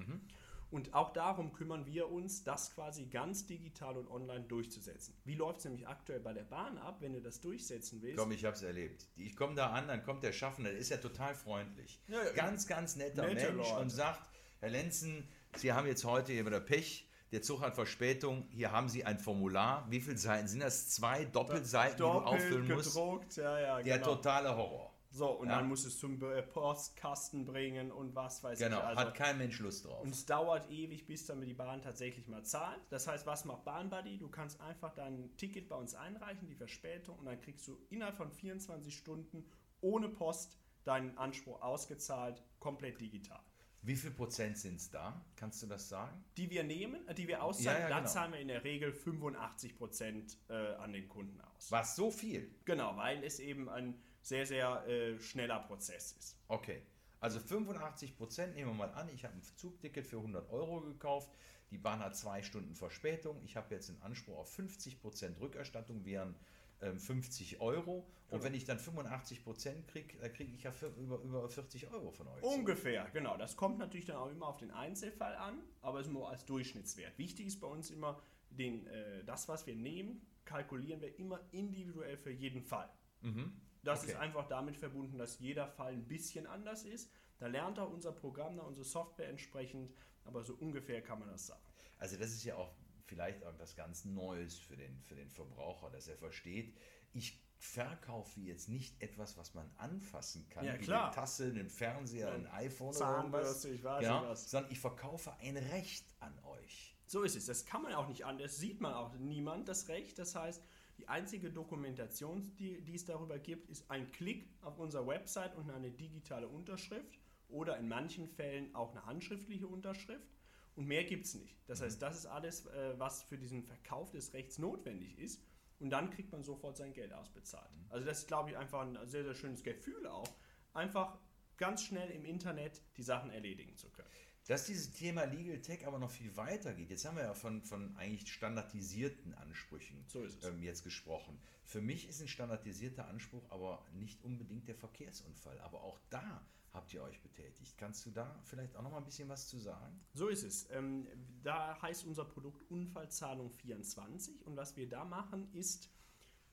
Und 0.72 0.94
auch 0.94 1.12
darum 1.12 1.52
kümmern 1.52 1.86
wir 1.86 2.10
uns, 2.10 2.44
das 2.44 2.74
quasi 2.74 3.06
ganz 3.06 3.46
digital 3.46 3.98
und 3.98 4.08
online 4.10 4.46
durchzusetzen. 4.46 5.14
Wie 5.26 5.36
läuft 5.36 5.60
es 5.60 5.66
nämlich 5.66 5.88
aktuell 5.88 6.22
bei 6.22 6.32
der 6.34 6.44
Bahn 6.44 6.78
ab, 6.78 6.98
wenn 7.02 7.12
du 7.14 7.22
das 7.22 7.42
durchsetzen 7.42 8.02
willst? 8.02 8.18
Komm, 8.18 8.32
ich 8.32 8.46
habe 8.46 8.56
es 8.56 8.64
erlebt. 8.64 9.06
Ich 9.18 9.36
komme 9.36 9.56
da 9.56 9.72
an, 9.72 9.90
dann 9.90 10.02
kommt 10.04 10.24
der 10.24 10.32
Schaffner, 10.32 10.70
der 10.70 10.78
ist 10.78 10.90
ja 10.90 10.98
total 10.98 11.36
freundlich. 11.36 12.00
Ja, 12.08 12.24
ganz, 12.34 12.68
ganz 12.68 12.96
netter 12.96 13.28
Nette 13.28 13.52
Mensch 13.52 13.70
Leute. 13.70 13.82
und 13.82 13.90
sagt, 13.90 14.22
Herr 14.62 14.70
Lenzen, 14.70 15.28
Sie 15.58 15.74
haben 15.74 15.88
jetzt 15.88 16.06
heute 16.06 16.32
hier 16.32 16.46
wieder 16.46 16.62
Pech. 16.62 17.08
Der 17.32 17.42
Zug 17.42 17.62
hat 17.62 17.76
Verspätung. 17.76 18.48
Hier 18.52 18.72
haben 18.72 18.88
Sie 18.90 19.04
ein 19.06 19.20
Formular. 19.20 19.86
Wie 19.90 20.00
viele 20.02 20.18
Seiten 20.18 20.48
sind 20.48 20.62
das? 20.62 20.90
Zwei 20.90 21.26
Doppelseiten, 21.26 21.98
die 21.98 22.04
du 22.04 22.08
auffüllen 22.08 22.68
musst. 22.68 22.96
ja, 23.38 23.60
ja, 23.60 23.82
Der 23.82 24.00
genau. 24.00 24.16
totale 24.16 24.56
Horror. 24.56 24.91
So, 25.14 25.30
und 25.30 25.50
Ja. 25.50 25.58
dann 25.58 25.68
musst 25.68 25.84
du 25.84 25.90
es 25.90 26.00
zum 26.00 26.22
äh, 26.24 26.42
Postkasten 26.42 27.46
bringen 27.46 27.92
und 27.92 28.16
was 28.16 28.42
weiß 28.44 28.58
Genau, 28.60 28.78
ich. 28.78 28.84
Also, 28.84 29.02
hat 29.02 29.14
kein 29.14 29.38
Mensch 29.38 29.60
Lust 29.60 29.86
drauf. 29.86 30.02
und 30.02 30.12
es 30.16 30.26
dauert 30.26 30.70
ewig, 30.72 31.06
bis 31.06 31.26
dann 31.26 31.42
die 31.42 31.54
Bahn 31.54 31.82
tatsächlich 31.82 32.28
mal 32.30 32.44
zahlt. 32.44 32.80
Das 32.90 33.08
heißt, 33.08 33.26
was 33.26 33.44
macht 33.44 33.66
BahnBuddy? 33.66 34.18
Du 34.18 34.30
kannst 34.30 34.62
einfach 34.62 34.94
dein 34.94 35.36
Ticket 35.36 35.68
bei 35.68 35.76
uns 35.76 35.96
einreichen, 35.96 36.48
die 36.48 36.56
Verspätung, 36.56 37.20
und 37.20 37.26
dann 37.26 37.40
kriegst 37.42 37.68
du 37.68 37.78
innerhalb 37.90 38.16
von 38.16 38.32
24 38.32 38.96
Stunden 38.98 39.46
ohne 39.82 40.08
Post 40.08 40.58
deinen 40.86 41.18
Anspruch 41.18 41.62
ausgezahlt, 41.62 42.42
komplett 42.60 43.02
digital. 43.02 43.42
Wie 43.84 43.96
viel 43.96 44.12
Prozent 44.12 44.58
sind 44.60 44.76
es 44.76 44.92
da? 44.92 45.26
Kannst 45.36 45.62
du 45.64 45.68
das 45.68 45.90
sagen? 45.90 46.24
Die 46.38 46.50
wir 46.52 46.64
nehmen, 46.64 47.06
äh, 47.08 47.16
die 47.16 47.28
wir 47.28 47.44
auszahlen, 47.44 47.78
Ja, 47.82 47.84
ja, 47.84 47.90
da 47.90 47.98
genau. 48.00 48.10
zahlen 48.12 48.32
wir 48.34 48.40
in 48.40 48.48
der 48.48 48.64
Regel 48.64 48.94
85 48.94 49.76
Prozent, 49.76 50.38
äh, 50.50 50.54
an 50.76 50.94
den 50.94 51.10
Kunden 51.10 51.42
aus. 51.42 51.72
Was, 51.72 51.96
so 51.96 52.12
viel? 52.12 52.54
Genau, 52.66 52.96
weil 52.96 53.24
es 53.24 53.40
eben 53.40 53.68
ein 53.70 54.00
sehr, 54.22 54.46
sehr 54.46 54.86
äh, 54.88 55.20
schneller 55.20 55.60
Prozess 55.60 56.14
ist. 56.14 56.38
Okay. 56.48 56.82
Also 57.20 57.40
85 57.40 58.18
Prozent, 58.18 58.56
nehmen 58.56 58.72
wir 58.72 58.88
mal 58.88 58.94
an, 58.94 59.08
ich 59.10 59.24
habe 59.26 59.36
ein 59.36 59.44
Zugticket 59.44 60.08
für 60.08 60.18
100 60.18 60.50
Euro 60.50 60.82
gekauft, 60.82 61.32
die 61.70 61.78
Bahn 61.78 62.00
hat 62.00 62.16
zwei 62.18 62.42
Stunden 62.42 62.76
Verspätung, 62.76 63.42
ich 63.44 63.56
habe 63.56 63.74
jetzt 63.76 63.90
einen 63.90 64.02
Anspruch 64.02 64.40
auf 64.40 64.52
50 64.54 65.00
Prozent 65.00 65.40
Rückerstattung, 65.40 66.04
wären 66.04 66.36
ähm, 66.82 67.00
50 67.00 67.62
Euro. 67.62 68.00
Und 68.00 68.08
Genau. 68.32 68.44
wenn 68.44 68.54
ich 68.54 68.66
dann 68.66 68.80
85 68.80 69.44
Prozent 69.44 69.88
kriege, 69.88 70.18
dann 70.18 70.34
kriege 70.34 70.52
ich 70.54 70.64
ja 70.64 70.72
über, 70.98 71.20
über 71.20 71.48
40 71.50 71.92
Euro 71.92 72.12
von 72.12 72.28
euch. 72.28 72.44
Ungefähr, 72.44 73.08
genau. 73.14 73.38
Das 73.38 73.56
kommt 73.56 73.78
natürlich 73.78 74.06
dann 74.06 74.16
auch 74.18 74.32
immer 74.32 74.48
auf 74.48 74.58
den 74.58 74.72
Einzelfall 74.72 75.36
an, 75.36 75.62
aber 75.82 76.00
es 76.00 76.08
ist 76.08 76.14
nur 76.14 76.30
als 76.30 76.46
Durchschnittswert. 76.46 77.18
Wichtig 77.18 77.48
ist 77.48 77.60
bei 77.60 77.68
uns 77.68 77.92
immer, 77.92 78.22
den, 78.50 78.88
äh, 78.88 79.24
das, 79.26 79.48
was 79.48 79.66
wir 79.68 79.76
nehmen, 79.76 80.22
kalkulieren 80.44 81.02
wir 81.02 81.18
immer 81.20 81.40
individuell 81.52 82.18
für 82.18 82.32
jeden 82.32 82.64
Fall. 82.64 82.90
Mhm. 83.22 83.54
Das 83.84 84.02
Okay. 84.04 84.12
ist 84.12 84.18
einfach 84.18 84.48
damit 84.48 84.78
verbunden, 84.78 85.18
dass 85.18 85.40
jeder 85.40 85.68
Fall 85.68 85.94
ein 85.94 86.08
bisschen 86.08 86.46
anders 86.48 86.84
ist. 86.84 87.12
Da 87.40 87.48
lernt 87.48 87.80
auch 87.80 87.90
unser 87.92 88.12
Programm, 88.12 88.58
da 88.58 88.64
unsere 88.64 88.86
Software 88.86 89.28
entsprechend, 89.30 89.92
aber 90.24 90.44
so 90.44 90.54
ungefähr 90.56 91.02
kann 91.02 91.20
man 91.20 91.30
das 91.30 91.48
sagen. 91.48 91.62
Also 91.98 92.18
das 92.18 92.32
ist 92.32 92.44
ja 92.44 92.56
auch 92.56 92.76
vielleicht 93.06 93.44
auch 93.44 93.58
was 93.58 93.76
ganz 93.76 94.06
Neues 94.06 94.58
für 94.60 94.78
den, 94.78 95.02
für 95.02 95.16
den 95.16 95.30
Verbraucher, 95.30 95.90
dass 95.90 96.08
er 96.08 96.18
versteht, 96.18 96.76
ich 97.14 97.44
verkaufe 97.58 98.40
jetzt 98.40 98.70
nicht 98.70 99.02
etwas, 99.02 99.38
was 99.38 99.54
man 99.54 99.70
anfassen 99.78 100.48
kann, 100.50 100.66
Ja, 100.66 100.74
wie 100.80 100.84
klar. 100.86 101.06
eine 101.08 101.16
Tasse, 101.16 101.46
einen 101.46 101.70
Fernseher, 101.70 102.30
Ja, 102.30 102.34
ein 102.36 102.48
iPhone 102.48 102.90
oder 102.90 102.98
Zahnbürste, 102.98 103.68
irgendwas, 103.70 103.80
ich 103.80 103.84
weiß 103.84 104.04
ja, 104.04 104.20
nicht 104.22 104.30
was. 104.30 104.50
sondern 104.52 104.72
ich 104.72 104.80
verkaufe 104.80 105.34
ein 105.40 105.58
Recht 105.58 106.06
an 106.20 106.38
euch. 106.44 106.96
So 107.06 107.24
ist 107.24 107.36
es. 107.36 107.46
Das 107.48 107.66
kann 107.66 107.82
man 107.82 107.94
auch 107.94 108.08
nicht 108.08 108.26
anders. 108.26 108.58
Sieht 108.58 108.80
man 108.80 108.94
auch 108.94 109.14
niemand 109.16 109.68
das 109.68 109.90
Recht. 109.90 110.18
Das 110.18 110.34
heißt, 110.34 110.64
die 111.02 111.08
einzige 111.08 111.50
Dokumentation, 111.50 112.54
die, 112.60 112.80
die 112.82 112.94
es 112.94 113.06
darüber 113.06 113.40
gibt, 113.40 113.70
ist 113.72 113.90
ein 113.90 114.12
Klick 114.12 114.48
auf 114.62 114.78
unserer 114.78 115.08
Website 115.08 115.56
und 115.56 115.72
eine 115.72 115.90
digitale 115.90 116.48
Unterschrift 116.48 117.18
oder 117.48 117.78
in 117.78 117.88
manchen 117.88 118.28
Fällen 118.28 118.74
auch 118.76 118.92
eine 118.92 119.04
handschriftliche 119.08 119.66
Unterschrift. 119.68 120.30
Und 120.76 120.86
mehr 120.86 121.04
gibt 121.04 121.26
es 121.26 121.34
nicht. 121.34 121.58
Das 121.66 121.82
heißt, 121.82 122.00
das 122.02 122.20
ist 122.20 122.26
alles, 122.28 122.68
äh, 122.68 122.94
was 123.00 123.24
für 123.24 123.38
diesen 123.38 123.64
Verkauf 123.64 124.12
des 124.12 124.34
Rechts 124.34 124.60
notwendig 124.60 125.18
ist. 125.18 125.44
Und 125.80 125.90
dann 125.90 126.12
kriegt 126.12 126.32
man 126.32 126.44
sofort 126.44 126.78
sein 126.78 126.94
Geld 126.94 127.14
ausbezahlt. 127.14 127.72
Also 127.90 128.06
das 128.06 128.20
ist, 128.20 128.28
glaube 128.28 128.52
ich, 128.52 128.58
einfach 128.58 128.82
ein 128.82 128.96
sehr, 129.08 129.24
sehr 129.24 129.34
schönes 129.34 129.64
Gefühl 129.64 130.06
auch, 130.06 130.30
einfach 130.74 131.18
ganz 131.58 131.84
schnell 131.84 132.12
im 132.12 132.26
Internet 132.26 132.80
die 132.96 133.04
Sachen 133.04 133.32
erledigen 133.32 133.76
zu 133.76 133.90
können. 133.90 134.08
Dass 134.48 134.66
dieses 134.66 134.92
Thema 134.92 135.26
Legal 135.26 135.62
Tech 135.62 135.86
aber 135.86 136.00
noch 136.00 136.10
viel 136.10 136.36
weiter 136.36 136.74
geht. 136.74 136.90
Jetzt 136.90 137.06
haben 137.06 137.18
wir 137.18 137.24
ja 137.24 137.34
von, 137.34 137.64
von 137.64 137.96
eigentlich 137.96 138.32
standardisierten 138.32 139.34
Ansprüchen 139.36 140.04
So 140.08 140.24
ähm, 140.24 140.64
jetzt 140.64 140.84
gesprochen. 140.84 141.40
Für 141.64 141.82
mich 141.82 142.08
ist 142.08 142.22
ein 142.22 142.28
standardisierter 142.28 143.08
Anspruch 143.08 143.44
aber 143.50 143.86
nicht 143.94 144.24
unbedingt 144.24 144.68
der 144.68 144.76
Verkehrsunfall. 144.76 145.60
Aber 145.62 145.84
auch 145.84 146.00
da 146.10 146.46
habt 146.74 146.94
ihr 146.94 147.04
euch 147.04 147.22
betätigt. 147.22 147.78
Kannst 147.78 148.06
du 148.06 148.12
da 148.12 148.42
vielleicht 148.44 148.76
auch 148.76 148.82
noch 148.82 148.92
mal 148.92 148.98
ein 148.98 149.06
bisschen 149.06 149.30
was 149.30 149.48
zu 149.48 149.60
sagen? 149.60 150.00
So 150.14 150.28
ist 150.28 150.44
es. 150.44 150.70
Ähm, 150.72 151.08
da 151.44 151.80
heißt 151.82 152.06
unser 152.06 152.26
Produkt 152.26 152.70
Unfallzahlung 152.72 153.52
24 153.52 154.46
und 154.46 154.56
was 154.56 154.76
wir 154.76 154.90
da 154.90 155.06
machen 155.06 155.54
ist, 155.54 155.90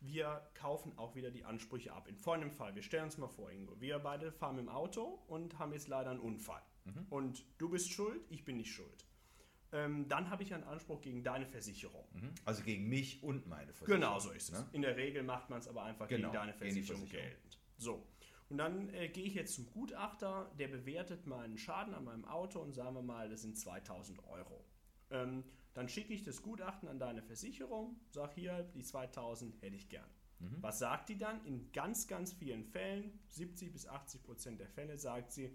wir 0.01 0.49
kaufen 0.55 0.93
auch 0.97 1.15
wieder 1.15 1.31
die 1.31 1.45
Ansprüche 1.45 1.93
ab. 1.93 2.09
In 2.09 2.17
folgendem 2.17 2.53
Fall, 2.53 2.75
wir 2.75 2.83
stellen 2.83 3.05
uns 3.05 3.19
mal 3.19 3.29
vor, 3.29 3.51
Ingo, 3.51 3.81
wir 3.81 3.99
beide 3.99 4.31
fahren 4.33 4.57
dem 4.57 4.69
Auto 4.69 5.23
und 5.27 5.59
haben 5.59 5.73
jetzt 5.73 5.89
leider 5.89 6.11
einen 6.11 6.21
Unfall. 6.21 6.63
Und 7.11 7.45
du 7.59 7.69
bist 7.69 7.91
schuld, 7.91 8.21
ich 8.31 8.45
bin 8.45 8.57
nicht 8.57 8.73
schuld. 8.73 9.05
Ähm, 9.73 10.09
dann 10.09 10.31
habe 10.31 10.43
ich 10.43 10.55
einen 10.55 10.65
Anspruch 10.65 11.03
gegen 11.03 11.23
deine 11.23 11.45
Versicherung. 11.45 12.07
Also 12.47 12.63
gegen 12.63 12.89
mich 12.89 13.23
und 13.23 13.47
meine 13.47 13.75
Versicherung. 13.75 14.01
Genau 14.01 14.19
so 14.19 14.31
ist 14.31 14.51
es. 14.51 14.59
ne? 14.59 14.67
In 14.73 14.81
der 14.81 14.97
Regel 14.97 15.23
macht 15.23 15.51
man 15.51 15.59
es 15.59 15.69
aber 15.69 15.83
einfach 15.83 16.09
Genau, 16.09 16.29
gegen 16.31 16.33
deine 16.33 16.53
gegen 16.53 16.59
Versicherung 16.65 17.01
Versicherung. 17.03 17.31
geltend. 17.31 17.59
So. 17.77 18.07
Und 18.49 18.57
dann 18.57 18.89
äh, 18.95 19.09
gehe 19.11 19.25
ich 19.25 19.35
jetzt 19.35 19.55
zum 19.55 19.69
Gutachter, 19.71 20.51
der 20.59 20.69
bewertet 20.69 21.27
meinen 21.27 21.59
Schaden 21.59 21.93
an 21.93 22.05
meinem 22.05 22.25
Auto 22.25 22.61
und 22.61 22.73
sagen 22.73 22.95
wir 22.95 23.03
mal, 23.03 23.29
das 23.29 23.43
sind 23.43 23.59
2000 23.59 24.27
Euro. 24.29 24.65
Ähm, 25.11 25.45
dann 25.79 25.89
schicke 25.89 26.13
ich 26.13 26.25
das 26.25 26.43
Gutachten 26.43 26.89
an 26.89 26.99
deine 26.99 27.23
Versicherung, 27.23 28.01
sag 28.11 28.35
hier, 28.35 28.65
die 28.75 28.83
2000 28.83 29.63
hätte 29.63 29.77
ich 29.77 29.89
gern. 29.89 30.11
Mhm. 30.41 30.57
Was 30.61 30.81
sagt 30.81 31.09
die 31.09 31.17
dann? 31.17 31.45
In 31.45 31.71
ganz, 31.71 32.09
ganz 32.09 32.33
vielen 32.33 32.65
Fällen, 32.65 33.17
70 33.29 33.73
bis 33.73 33.87
80 33.87 34.25
Prozent 34.25 34.59
der 34.59 34.67
Fälle, 34.67 34.99
sagt 34.99 35.31
sie, 35.31 35.55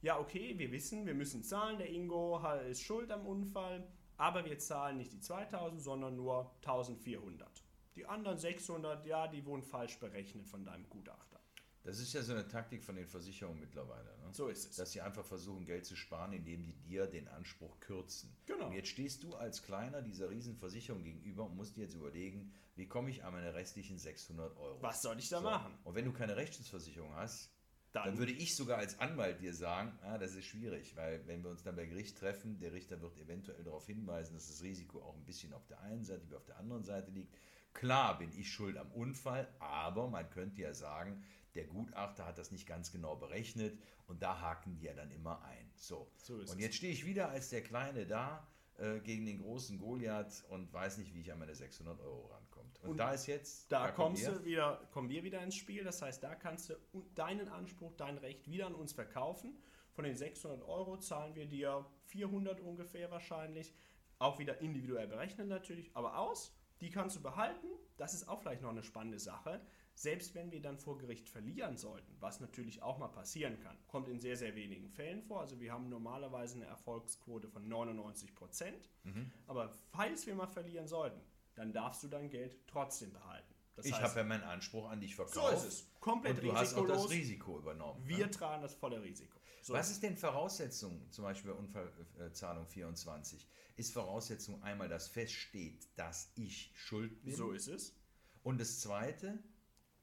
ja, 0.00 0.18
okay, 0.18 0.58
wir 0.58 0.72
wissen, 0.72 1.04
wir 1.04 1.12
müssen 1.12 1.42
zahlen, 1.42 1.76
der 1.76 1.90
Ingo 1.90 2.42
ist 2.70 2.80
schuld 2.80 3.10
am 3.10 3.26
Unfall, 3.26 3.86
aber 4.16 4.46
wir 4.46 4.58
zahlen 4.58 4.96
nicht 4.96 5.12
die 5.12 5.20
2000, 5.20 5.82
sondern 5.82 6.16
nur 6.16 6.50
1400. 6.62 7.62
Die 7.94 8.06
anderen 8.06 8.38
600, 8.38 9.04
ja, 9.04 9.28
die 9.28 9.44
wurden 9.44 9.64
falsch 9.64 9.98
berechnet 9.98 10.46
von 10.46 10.64
deinem 10.64 10.88
Gutachter. 10.88 11.37
Das 11.84 11.98
ist 12.00 12.12
ja 12.12 12.22
so 12.22 12.32
eine 12.32 12.46
Taktik 12.46 12.84
von 12.84 12.96
den 12.96 13.06
Versicherungen 13.06 13.60
mittlerweile. 13.60 14.04
Ne? 14.18 14.28
So 14.32 14.48
ist 14.48 14.68
es. 14.70 14.76
Dass 14.76 14.92
sie 14.92 15.00
einfach 15.00 15.24
versuchen, 15.24 15.64
Geld 15.64 15.86
zu 15.86 15.96
sparen, 15.96 16.32
indem 16.32 16.64
die 16.64 16.74
dir 16.74 17.06
den 17.06 17.28
Anspruch 17.28 17.78
kürzen. 17.80 18.36
Genau. 18.46 18.66
Und 18.66 18.72
jetzt 18.74 18.88
stehst 18.88 19.22
du 19.22 19.34
als 19.36 19.62
Kleiner 19.62 20.02
dieser 20.02 20.28
Riesenversicherung 20.28 21.02
gegenüber 21.02 21.46
und 21.46 21.56
musst 21.56 21.76
dir 21.76 21.82
jetzt 21.82 21.94
überlegen, 21.94 22.52
wie 22.76 22.86
komme 22.86 23.10
ich 23.10 23.24
an 23.24 23.32
meine 23.32 23.54
restlichen 23.54 23.96
600 23.98 24.56
Euro. 24.58 24.82
Was 24.82 25.00
soll 25.02 25.18
ich 25.18 25.28
da 25.28 25.38
So. 25.38 25.44
machen? 25.44 25.72
Und 25.84 25.94
wenn 25.94 26.04
du 26.04 26.12
keine 26.12 26.36
Rechtsschutzversicherung 26.36 27.14
hast, 27.14 27.50
Dann, 27.92 28.04
dann 28.04 28.18
würde 28.18 28.32
ich 28.32 28.54
sogar 28.54 28.76
als 28.78 28.98
Anwalt 28.98 29.40
dir 29.40 29.54
sagen, 29.54 29.98
ah, 30.02 30.18
das 30.18 30.34
ist 30.34 30.44
schwierig, 30.44 30.94
weil 30.94 31.26
wenn 31.26 31.42
wir 31.42 31.50
uns 31.50 31.62
dann 31.62 31.74
bei 31.74 31.86
Gericht 31.86 32.18
treffen, 32.18 32.58
der 32.60 32.72
Richter 32.74 33.00
wird 33.00 33.16
eventuell 33.16 33.64
darauf 33.64 33.86
hinweisen, 33.86 34.34
dass 34.34 34.48
das 34.48 34.62
Risiko 34.62 35.00
auch 35.00 35.14
ein 35.16 35.24
bisschen 35.24 35.54
auf 35.54 35.66
der 35.68 35.80
einen 35.80 36.04
Seite 36.04 36.28
wie 36.28 36.34
auf 36.36 36.44
der 36.44 36.58
anderen 36.58 36.84
Seite 36.84 37.10
liegt. 37.10 37.34
Klar 37.72 38.18
bin 38.18 38.30
ich 38.36 38.52
schuld 38.52 38.76
am 38.76 38.90
Unfall, 38.92 39.48
aber 39.58 40.08
man 40.10 40.28
könnte 40.30 40.60
ja 40.60 40.74
sagen, 40.74 41.22
der 41.54 41.66
Gutachter 41.66 42.26
hat 42.26 42.38
das 42.38 42.50
nicht 42.50 42.66
ganz 42.66 42.92
genau 42.92 43.16
berechnet 43.16 43.78
und 44.06 44.22
da 44.22 44.40
haken 44.40 44.76
die 44.76 44.84
ja 44.84 44.94
dann 44.94 45.10
immer 45.10 45.42
ein. 45.42 45.70
So. 45.76 46.10
So 46.16 46.34
und 46.34 46.58
jetzt 46.58 46.76
stehe 46.76 46.92
ich 46.92 47.04
wieder 47.04 47.30
als 47.30 47.50
der 47.50 47.62
Kleine 47.62 48.06
da 48.06 48.46
äh, 48.78 49.00
gegen 49.00 49.26
den 49.26 49.42
großen 49.42 49.78
Goliath 49.78 50.44
und 50.50 50.72
weiß 50.72 50.98
nicht, 50.98 51.14
wie 51.14 51.20
ich 51.20 51.32
an 51.32 51.38
meine 51.38 51.54
600 51.54 52.00
Euro 52.00 52.26
rankomme. 52.26 52.70
Und, 52.82 52.90
Und 52.90 52.96
da 52.96 53.12
ist 53.12 53.26
jetzt, 53.26 53.72
da 53.72 53.90
kommt 53.90 54.16
kommst 54.18 54.28
du 54.28 54.44
wieder, 54.44 54.88
kommen 54.92 55.08
wir 55.08 55.24
wieder 55.24 55.42
ins 55.42 55.56
Spiel. 55.56 55.82
Das 55.82 56.00
heißt, 56.00 56.22
da 56.22 56.34
kannst 56.34 56.70
du 56.70 56.74
deinen 57.14 57.48
Anspruch, 57.48 57.92
dein 57.96 58.18
Recht 58.18 58.48
wieder 58.48 58.66
an 58.66 58.74
uns 58.74 58.92
verkaufen. 58.92 59.58
Von 59.94 60.04
den 60.04 60.16
600 60.16 60.62
Euro 60.62 60.96
zahlen 60.98 61.34
wir 61.34 61.46
dir 61.46 61.84
400 62.04 62.60
ungefähr 62.60 63.10
wahrscheinlich. 63.10 63.74
Auch 64.20 64.38
wieder 64.38 64.60
individuell 64.60 65.08
berechnet 65.08 65.48
natürlich, 65.48 65.90
aber 65.94 66.18
aus. 66.18 66.54
Die 66.80 66.90
kannst 66.90 67.16
du 67.16 67.20
behalten. 67.20 67.66
Das 67.96 68.14
ist 68.14 68.28
auch 68.28 68.40
vielleicht 68.40 68.62
noch 68.62 68.70
eine 68.70 68.84
spannende 68.84 69.18
Sache. 69.18 69.60
Selbst 69.98 70.36
wenn 70.36 70.52
wir 70.52 70.62
dann 70.62 70.78
vor 70.78 70.96
Gericht 70.96 71.28
verlieren 71.28 71.76
sollten, 71.76 72.14
was 72.20 72.38
natürlich 72.38 72.82
auch 72.82 72.98
mal 72.98 73.08
passieren 73.08 73.58
kann, 73.58 73.76
kommt 73.88 74.06
in 74.06 74.20
sehr, 74.20 74.36
sehr 74.36 74.54
wenigen 74.54 74.88
Fällen 74.88 75.24
vor. 75.24 75.40
Also 75.40 75.58
wir 75.58 75.72
haben 75.72 75.88
normalerweise 75.88 76.54
eine 76.54 76.66
Erfolgsquote 76.66 77.48
von 77.48 77.66
99 77.66 78.32
Prozent. 78.36 78.88
Mhm. 79.02 79.32
Aber 79.48 79.74
falls 79.90 80.24
wir 80.28 80.36
mal 80.36 80.46
verlieren 80.46 80.86
sollten, 80.86 81.20
dann 81.56 81.72
darfst 81.72 82.04
du 82.04 82.06
dein 82.06 82.30
Geld 82.30 82.56
trotzdem 82.68 83.12
behalten. 83.12 83.52
Das 83.74 83.86
Ich 83.86 84.00
habe 84.00 84.20
ja 84.20 84.22
meinen 84.24 84.44
Anspruch 84.44 84.88
an 84.88 85.00
dich 85.00 85.16
so 85.16 85.26
verkauft. 85.26 85.56
ist 85.56 85.64
es. 85.64 85.90
Komplett 85.98 86.36
Und 86.36 86.44
du 86.44 86.54
hast 86.54 86.74
auch 86.74 86.86
das. 86.86 87.10
Risiko 87.10 87.58
übernommen. 87.58 88.00
Wir 88.06 88.26
ne? 88.26 88.30
tragen 88.30 88.62
das 88.62 88.74
volle 88.74 89.02
Risiko. 89.02 89.36
So. 89.62 89.72
Was 89.72 89.90
ist 89.90 90.04
denn 90.04 90.16
Voraussetzung, 90.16 91.10
zum 91.10 91.24
Beispiel 91.24 91.50
bei 91.50 91.58
Unfallzahlung 91.58 92.68
24? 92.68 93.48
Ist 93.74 93.92
Voraussetzung 93.92 94.62
einmal, 94.62 94.88
dass 94.88 95.08
feststeht, 95.08 95.88
dass 95.96 96.30
ich 96.36 96.70
schuld 96.76 97.20
bin? 97.24 97.34
So 97.34 97.50
ist 97.50 97.66
es. 97.66 97.96
Und 98.44 98.60
das 98.60 98.78
Zweite, 98.78 99.42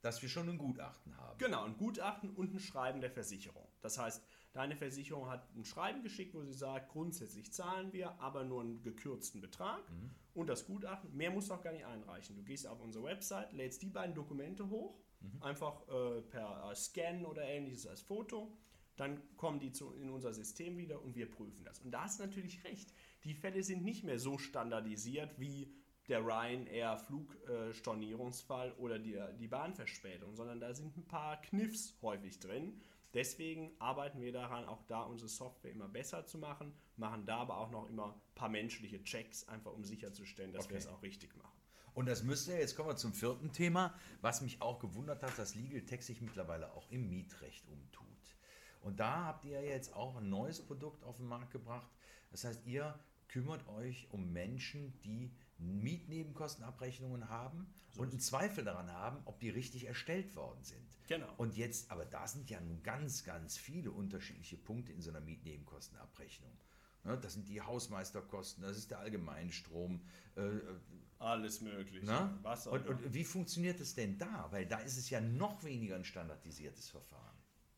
dass 0.06 0.22
wir 0.22 0.30
schon 0.30 0.48
ein 0.48 0.60
Gutachten 0.60 1.18
haben. 1.18 1.38
Genau, 1.40 1.64
ein 1.64 1.78
Gutachten 1.78 2.30
und 2.30 2.54
ein 2.54 2.60
Schreiben 2.60 3.02
der 3.02 3.10
Versicherung. 3.10 3.68
Das 3.82 3.98
heißt, 3.98 4.22
deine 4.54 4.76
Versicherung 4.76 5.28
hat 5.28 5.50
ein 5.56 5.66
Schreiben 5.66 6.04
geschickt, 6.04 6.36
wo 6.36 6.44
sie 6.44 6.54
sagt, 6.54 6.90
grundsätzlich 6.92 7.52
zahlen 7.52 7.92
wir, 7.92 8.12
aber 8.22 8.44
nur 8.44 8.62
einen 8.62 8.84
gekürzten 8.84 9.42
Betrag 9.42 9.82
und 10.36 10.48
das 10.48 10.68
Gutachten. 10.68 11.16
Mehr 11.18 11.32
musst 11.32 11.50
du 11.50 11.56
auch 11.56 11.64
gar 11.64 11.74
nicht 11.74 11.86
einreichen. 11.86 12.36
Du 12.36 12.44
gehst 12.44 12.68
auf 12.68 12.82
unsere 12.82 13.04
Website, 13.04 13.52
lädst 13.54 13.82
die 13.82 13.90
beiden 13.90 14.14
Dokumente 14.14 14.70
hoch, 14.70 14.96
einfach 15.42 15.82
äh, 15.88 16.22
per 16.22 16.70
äh, 16.70 16.76
Scan 16.76 17.26
oder 17.26 17.44
ähnliches 17.44 17.88
als 17.88 18.02
Foto. 18.02 18.56
Dann 18.98 19.20
kommen 19.36 19.60
die 19.60 19.72
zu, 19.72 19.92
in 19.94 20.10
unser 20.10 20.34
System 20.34 20.78
wieder 20.78 21.02
und 21.02 21.16
wir 21.16 21.30
prüfen 21.30 21.66
das. 21.66 21.80
Und 21.80 21.92
da 21.92 22.04
hast 22.04 22.20
du 22.20 22.24
natürlich 22.24 22.64
recht. 22.64 22.94
Die 23.24 23.34
Fälle 23.34 23.64
sind 23.64 23.84
nicht 23.84 24.04
mehr 24.04 24.20
so 24.20 24.38
standardisiert 24.38 25.40
wie 25.40 25.75
der 26.08 26.20
Ryanair 26.26 26.98
Flugstornierungsfall 26.98 28.74
oder 28.74 29.00
die, 29.00 29.20
die 29.40 29.48
Bahnverspätung, 29.48 30.36
sondern 30.36 30.60
da 30.60 30.74
sind 30.74 30.96
ein 30.98 31.06
paar 31.08 31.42
Kniffs 31.42 31.96
häufig 32.02 32.40
drin. 32.40 32.80
Deswegen 33.14 33.72
arbeiten 33.80 34.22
wir 34.22 34.34
daran, 34.34 34.66
auch 34.66 34.84
da 34.88 35.04
unsere 35.04 35.30
Software 35.30 35.72
immer 35.72 35.88
besser 35.88 36.26
zu 36.26 36.38
machen, 36.38 36.74
machen 36.98 37.26
da 37.26 37.38
aber 37.38 37.58
auch 37.58 37.72
noch 37.72 37.88
immer 37.90 38.08
ein 38.14 38.36
paar 38.36 38.50
menschliche 38.50 39.02
Checks, 39.04 39.48
einfach 39.48 39.72
um 39.72 39.86
sicherzustellen, 39.86 40.52
dass 40.52 40.70
wir 40.70 40.76
Okay. 40.76 40.86
es 40.86 40.88
auch 40.88 41.02
richtig 41.02 41.36
machen. 41.38 41.56
Und 41.94 42.08
das 42.08 42.24
müsste, 42.24 42.52
jetzt 42.54 42.76
kommen 42.76 42.90
wir 42.90 42.98
zum 42.98 43.14
vierten 43.14 43.54
Thema, 43.54 43.94
was 44.20 44.42
mich 44.42 44.62
auch 44.62 44.80
gewundert 44.80 45.24
hat, 45.24 45.40
dass 45.40 45.56
Legal 45.56 45.82
Tech 45.84 46.02
sich 46.06 46.20
mittlerweile 46.22 46.74
auch 46.74 46.92
im 46.92 47.08
Mietrecht 47.10 47.66
umtut. 47.70 48.06
Und 48.82 49.00
da 49.00 49.24
habt 49.26 49.46
ihr 49.46 49.64
jetzt 49.64 49.96
auch 49.96 50.18
ein 50.18 50.30
neues 50.30 50.62
Produkt 50.62 51.06
auf 51.06 51.18
den 51.18 51.28
Markt 51.28 51.52
gebracht. 51.52 51.90
Das 52.32 52.44
heißt, 52.44 52.66
ihr 52.66 53.00
kümmert 53.30 53.66
euch 53.70 54.08
um 54.12 54.34
Menschen, 54.34 55.00
die 55.06 55.32
Mietnebenkostenabrechnungen 55.58 57.30
haben 57.30 57.68
und 57.98 58.10
einen 58.12 58.20
Zweifel 58.20 58.64
daran 58.64 58.92
haben, 58.92 59.20
ob 59.26 59.40
die 59.40 59.50
richtig 59.50 59.86
erstellt 59.86 60.36
worden 60.36 60.64
sind. 60.64 60.86
Genau. 61.08 61.32
Und 61.38 61.56
jetzt, 61.56 61.92
aber 61.92 62.06
da 62.06 62.28
sind 62.28 62.50
ja 62.50 62.60
nun 62.60 62.84
ganz, 62.84 63.24
ganz 63.24 63.58
viele 63.58 63.92
unterschiedliche 63.92 64.58
Punkte 64.58 64.92
in 64.92 65.02
so 65.02 65.10
einer 65.12 65.22
Mietnebenkostenabrechnung. 65.22 66.52
Ne, 67.04 67.18
Das 67.18 67.34
sind 67.34 67.48
die 67.48 67.62
Hausmeisterkosten, 67.62 68.64
das 68.64 68.78
ist 68.78 68.92
der 68.92 69.00
Allgemeinstrom, 69.00 70.02
äh, 70.36 70.42
Alles 71.20 71.62
mögliche. 71.62 72.06
na? 72.06 72.38
Was 72.42 72.68
auch 72.68 72.74
und, 72.74 72.88
und 72.88 73.14
wie 73.14 73.24
funktioniert 73.24 73.80
es 73.80 73.94
denn 73.96 74.18
da? 74.18 74.52
Weil 74.52 74.66
da 74.66 74.80
ist 74.80 74.98
es 74.98 75.10
ja 75.10 75.22
noch 75.22 75.64
weniger 75.64 75.96
ein 75.96 76.04
standardisiertes 76.06 76.90
Verfahren. 76.90 77.35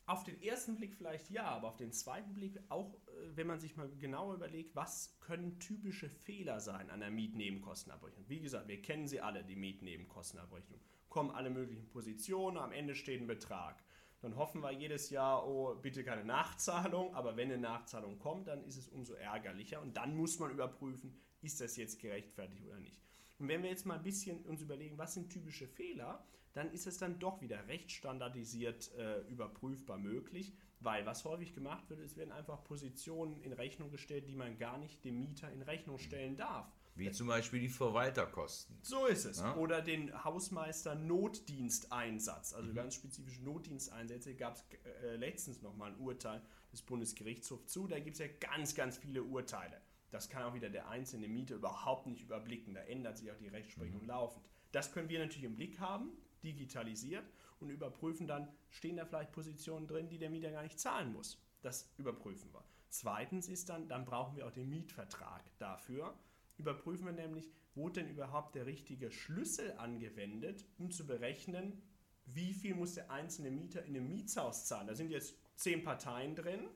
Auf 0.08 0.24
den 0.24 0.40
ersten 0.40 0.74
Blick 0.74 0.94
vielleicht 0.94 1.28
ja, 1.28 1.44
aber 1.44 1.68
auf 1.68 1.76
den 1.76 1.92
zweiten 1.92 2.32
Blick 2.32 2.58
auch, 2.70 2.94
äh, 2.94 3.36
wenn 3.36 3.46
man 3.46 3.60
sich 3.60 3.76
mal 3.76 3.90
genauer 3.98 4.36
überlegt, 4.36 4.74
was 4.74 5.20
können 5.20 5.58
typische 5.58 6.08
Fehler 6.08 6.60
sein 6.60 6.88
an 6.88 7.00
der 7.00 7.10
Mietnebenkostenabrechnung. 7.10 8.26
Wie 8.26 8.40
gesagt, 8.40 8.68
wir 8.68 8.80
kennen 8.80 9.06
sie 9.06 9.20
alle, 9.20 9.44
die 9.44 9.54
Mietnebenkostenabrechnung. 9.54 10.80
Kommen 11.10 11.30
alle 11.30 11.50
möglichen 11.50 11.90
Positionen, 11.90 12.56
am 12.56 12.72
Ende 12.72 12.94
steht 12.94 13.20
ein 13.20 13.26
Betrag. 13.26 13.84
Dann 14.22 14.36
hoffen 14.36 14.62
wir 14.62 14.72
jedes 14.72 15.10
Jahr, 15.10 15.46
oh, 15.46 15.74
bitte 15.74 16.02
keine 16.04 16.24
Nachzahlung, 16.24 17.14
aber 17.14 17.36
wenn 17.36 17.52
eine 17.52 17.60
Nachzahlung 17.60 18.18
kommt, 18.18 18.48
dann 18.48 18.64
ist 18.64 18.78
es 18.78 18.88
umso 18.88 19.12
ärgerlicher 19.12 19.82
und 19.82 19.94
dann 19.98 20.16
muss 20.16 20.38
man 20.38 20.50
überprüfen, 20.50 21.20
ist 21.42 21.60
das 21.60 21.76
jetzt 21.76 22.00
gerechtfertigt 22.00 22.64
oder 22.64 22.80
nicht. 22.80 23.02
Und 23.38 23.48
wenn 23.48 23.62
wir 23.62 23.68
jetzt 23.68 23.84
mal 23.84 23.98
ein 23.98 24.02
bisschen 24.02 24.42
uns 24.46 24.62
überlegen, 24.62 24.96
was 24.96 25.12
sind 25.12 25.28
typische 25.28 25.68
Fehler, 25.68 26.26
dann 26.58 26.72
ist 26.72 26.86
es 26.88 26.98
dann 26.98 27.20
doch 27.20 27.40
wieder 27.40 27.68
recht 27.68 27.92
standardisiert 27.92 28.90
äh, 28.96 29.20
überprüfbar 29.28 29.96
möglich, 29.96 30.52
weil 30.80 31.06
was 31.06 31.24
häufig 31.24 31.54
gemacht 31.54 31.88
wird, 31.88 32.00
es 32.00 32.16
werden 32.16 32.32
einfach 32.32 32.64
Positionen 32.64 33.40
in 33.42 33.52
Rechnung 33.52 33.90
gestellt, 33.90 34.28
die 34.28 34.34
man 34.34 34.58
gar 34.58 34.76
nicht 34.76 35.04
dem 35.04 35.20
Mieter 35.20 35.50
in 35.52 35.62
Rechnung 35.62 35.98
stellen 35.98 36.36
darf. 36.36 36.66
Wie 36.96 37.12
zum 37.12 37.28
Beispiel 37.28 37.60
die 37.60 37.68
Verwalterkosten. 37.68 38.76
So 38.82 39.06
ist 39.06 39.24
es. 39.24 39.38
Ja. 39.38 39.54
Oder 39.54 39.82
den 39.82 40.24
Hausmeister 40.24 40.96
Notdiensteinsatz. 40.96 42.54
Also 42.54 42.74
ganz 42.74 42.96
spezifische 42.96 43.44
Notdiensteinsätze 43.44 44.34
gab 44.34 44.56
es 44.56 44.64
äh, 45.04 45.14
letztens 45.14 45.62
nochmal 45.62 45.92
ein 45.92 45.98
Urteil 45.98 46.42
des 46.72 46.82
Bundesgerichtshofs 46.82 47.70
zu. 47.70 47.86
Da 47.86 48.00
gibt 48.00 48.14
es 48.14 48.18
ja 48.18 48.26
ganz, 48.40 48.74
ganz 48.74 48.98
viele 48.98 49.22
Urteile. 49.22 49.80
Das 50.10 50.28
kann 50.28 50.42
auch 50.42 50.54
wieder 50.54 50.70
der 50.70 50.88
einzelne 50.88 51.28
Mieter 51.28 51.54
überhaupt 51.54 52.08
nicht 52.08 52.22
überblicken. 52.22 52.74
Da 52.74 52.80
ändert 52.80 53.16
sich 53.16 53.30
auch 53.30 53.38
die 53.38 53.46
Rechtsprechung 53.46 54.04
laufend. 54.04 54.44
Das 54.72 54.92
können 54.92 55.08
wir 55.08 55.20
natürlich 55.20 55.44
im 55.44 55.54
Blick 55.54 55.78
haben, 55.78 56.10
digitalisiert 56.42 57.24
und 57.60 57.70
überprüfen 57.70 58.26
dann, 58.26 58.48
stehen 58.70 58.96
da 58.96 59.04
vielleicht 59.04 59.32
Positionen 59.32 59.86
drin, 59.86 60.08
die 60.08 60.18
der 60.18 60.30
Mieter 60.30 60.50
gar 60.50 60.62
nicht 60.62 60.78
zahlen 60.78 61.12
muss. 61.12 61.42
Das 61.62 61.92
überprüfen 61.98 62.52
wir. 62.52 62.64
Zweitens 62.90 63.48
ist 63.48 63.68
dann, 63.68 63.88
dann 63.88 64.04
brauchen 64.04 64.36
wir 64.36 64.46
auch 64.46 64.52
den 64.52 64.68
Mietvertrag 64.68 65.42
dafür. 65.58 66.14
Überprüfen 66.56 67.06
wir 67.06 67.12
nämlich, 67.12 67.50
wurde 67.74 68.02
denn 68.02 68.10
überhaupt 68.10 68.54
der 68.54 68.66
richtige 68.66 69.10
Schlüssel 69.10 69.72
angewendet, 69.78 70.64
um 70.78 70.90
zu 70.90 71.06
berechnen, 71.06 71.82
wie 72.26 72.52
viel 72.52 72.74
muss 72.74 72.94
der 72.94 73.10
einzelne 73.10 73.50
Mieter 73.50 73.84
in 73.84 73.96
einem 73.96 74.08
Mietshaus 74.08 74.66
zahlen. 74.66 74.86
Da 74.86 74.94
sind 74.94 75.10
jetzt 75.10 75.36
zehn 75.54 75.82
Parteien 75.82 76.34
drin 76.34 76.68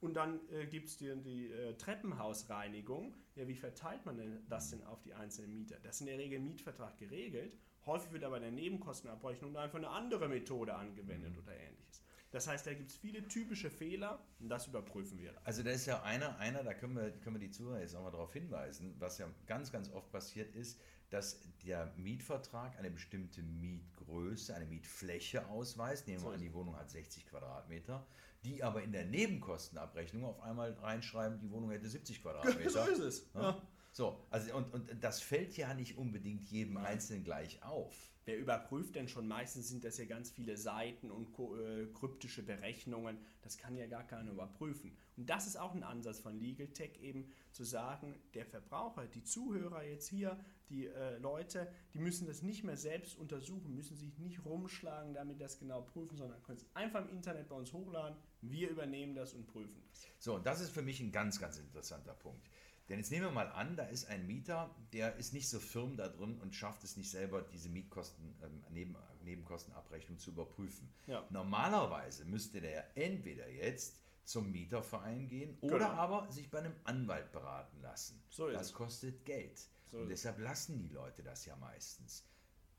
und 0.00 0.14
dann 0.14 0.40
äh, 0.50 0.66
gibt 0.66 0.88
es 0.88 0.96
die, 0.96 1.14
die 1.22 1.50
äh, 1.50 1.74
Treppenhausreinigung. 1.76 3.14
Ja, 3.34 3.48
wie 3.48 3.54
verteilt 3.54 4.04
man 4.06 4.16
denn 4.16 4.44
das 4.48 4.70
denn 4.70 4.82
auf 4.84 5.02
die 5.02 5.14
einzelnen 5.14 5.54
Mieter? 5.54 5.76
Das 5.82 5.96
ist 5.96 6.00
in 6.02 6.06
der 6.08 6.18
Regel 6.18 6.38
im 6.38 6.44
Mietvertrag 6.44 6.96
geregelt. 6.98 7.56
Häufig 7.88 8.12
wird 8.12 8.22
aber 8.24 8.36
in 8.36 8.42
der 8.42 8.52
Nebenkostenabrechnung 8.52 9.56
einfach 9.56 9.78
eine 9.78 9.88
andere 9.88 10.28
Methode 10.28 10.74
angewendet 10.74 11.36
oder 11.38 11.52
ähnliches. 11.54 12.02
Das 12.30 12.46
heißt, 12.46 12.66
da 12.66 12.74
gibt 12.74 12.90
es 12.90 12.96
viele 12.96 13.26
typische 13.26 13.70
Fehler 13.70 14.22
und 14.40 14.50
das 14.50 14.66
überprüfen 14.66 15.18
wir. 15.18 15.32
Also 15.44 15.62
da 15.62 15.70
ist 15.70 15.86
ja 15.86 16.02
einer, 16.02 16.36
einer, 16.38 16.62
da 16.62 16.74
können 16.74 16.94
wir, 16.94 17.10
können 17.10 17.36
wir 17.36 17.40
die 17.40 17.50
Zuhörer 17.50 17.80
jetzt 17.80 17.96
auch 17.96 18.02
mal 18.02 18.10
darauf 18.10 18.30
hinweisen, 18.34 18.94
was 18.98 19.16
ja 19.16 19.26
ganz, 19.46 19.72
ganz 19.72 19.90
oft 19.90 20.12
passiert 20.12 20.54
ist, 20.54 20.78
dass 21.08 21.40
der 21.64 21.90
Mietvertrag 21.96 22.78
eine 22.78 22.90
bestimmte 22.90 23.42
Mietgröße, 23.42 24.54
eine 24.54 24.66
Mietfläche 24.66 25.48
ausweist. 25.48 26.06
Nehmen 26.06 26.22
wir 26.22 26.32
an, 26.32 26.40
die 26.40 26.52
Wohnung 26.52 26.76
hat 26.76 26.90
60 26.90 27.26
Quadratmeter, 27.26 28.06
die 28.44 28.62
aber 28.62 28.82
in 28.82 28.92
der 28.92 29.06
Nebenkostenabrechnung 29.06 30.26
auf 30.26 30.42
einmal 30.42 30.72
reinschreiben, 30.74 31.40
die 31.40 31.50
Wohnung 31.50 31.70
hätte 31.70 31.88
70 31.88 32.20
Quadratmeter. 32.20 32.70
so 32.70 32.80
ist 32.80 32.98
es. 32.98 33.30
Ja? 33.32 33.40
Ja. 33.40 33.62
So, 33.98 34.16
also 34.30 34.54
und, 34.54 34.72
und 34.72 35.02
das 35.02 35.20
fällt 35.20 35.56
ja 35.56 35.74
nicht 35.74 35.98
unbedingt 35.98 36.44
jedem 36.44 36.76
Einzelnen 36.76 37.24
gleich 37.24 37.60
auf. 37.64 38.12
Wer 38.26 38.38
überprüft 38.38 38.94
denn 38.94 39.08
schon? 39.08 39.26
Meistens 39.26 39.68
sind 39.68 39.82
das 39.82 39.98
ja 39.98 40.04
ganz 40.04 40.30
viele 40.30 40.56
Seiten 40.56 41.10
und 41.10 41.36
äh, 41.36 41.86
kryptische 41.92 42.44
Berechnungen. 42.44 43.18
Das 43.42 43.58
kann 43.58 43.74
ja 43.74 43.88
gar 43.88 44.06
keiner 44.06 44.30
überprüfen. 44.30 44.96
Und 45.16 45.28
das 45.28 45.48
ist 45.48 45.56
auch 45.56 45.74
ein 45.74 45.82
Ansatz 45.82 46.20
von 46.20 46.38
Legal 46.38 46.68
Tech, 46.68 47.00
eben 47.02 47.32
zu 47.50 47.64
sagen, 47.64 48.14
der 48.34 48.46
Verbraucher, 48.46 49.08
die 49.08 49.24
Zuhörer 49.24 49.82
jetzt 49.82 50.06
hier, 50.06 50.38
die 50.68 50.86
äh, 50.86 51.18
Leute, 51.18 51.66
die 51.92 51.98
müssen 51.98 52.28
das 52.28 52.42
nicht 52.42 52.62
mehr 52.62 52.76
selbst 52.76 53.18
untersuchen, 53.18 53.74
müssen 53.74 53.96
sich 53.96 54.16
nicht 54.18 54.44
rumschlagen, 54.44 55.12
damit 55.12 55.40
das 55.40 55.58
genau 55.58 55.82
prüfen, 55.82 56.16
sondern 56.16 56.40
können 56.44 56.58
es 56.58 56.66
einfach 56.76 57.04
im 57.04 57.16
Internet 57.16 57.48
bei 57.48 57.56
uns 57.56 57.72
hochladen. 57.72 58.16
Wir 58.42 58.70
übernehmen 58.70 59.16
das 59.16 59.34
und 59.34 59.48
prüfen 59.48 59.82
das. 59.88 60.06
So, 60.20 60.36
und 60.36 60.46
das 60.46 60.60
ist 60.60 60.70
für 60.70 60.82
mich 60.82 61.00
ein 61.00 61.10
ganz, 61.10 61.40
ganz 61.40 61.58
interessanter 61.58 62.14
Punkt. 62.14 62.48
Denn 62.88 62.98
jetzt 62.98 63.10
nehmen 63.10 63.24
wir 63.26 63.30
mal 63.30 63.50
an, 63.52 63.76
da 63.76 63.84
ist 63.84 64.06
ein 64.08 64.26
Mieter, 64.26 64.74
der 64.92 65.16
ist 65.16 65.34
nicht 65.34 65.48
so 65.48 65.60
firm 65.60 65.96
da 65.96 66.08
drin 66.08 66.38
und 66.40 66.54
schafft 66.54 66.84
es 66.84 66.96
nicht 66.96 67.10
selber, 67.10 67.42
diese 67.42 67.68
Mietkosten, 67.68 68.34
ähm, 68.42 68.64
Neben, 68.70 68.96
Nebenkostenabrechnung 69.24 70.18
zu 70.18 70.30
überprüfen. 70.30 70.90
Ja. 71.06 71.26
Normalerweise 71.30 72.24
müsste 72.24 72.60
der 72.60 72.96
entweder 72.96 73.48
jetzt 73.50 74.00
zum 74.24 74.50
Mieterverein 74.52 75.28
gehen 75.28 75.56
oder 75.60 75.78
Genau. 75.78 75.90
aber 75.90 76.32
sich 76.32 76.50
bei 76.50 76.58
einem 76.58 76.74
Anwalt 76.84 77.30
beraten 77.32 77.80
lassen. 77.82 78.22
So 78.30 78.48
ist 78.48 78.58
das 78.58 78.72
kostet 78.72 79.24
Geld. 79.24 79.58
So 79.90 79.98
und 79.98 80.08
deshalb 80.08 80.38
lassen 80.38 80.78
die 80.78 80.88
Leute 80.88 81.22
das 81.22 81.44
ja 81.46 81.56
meistens. 81.56 82.24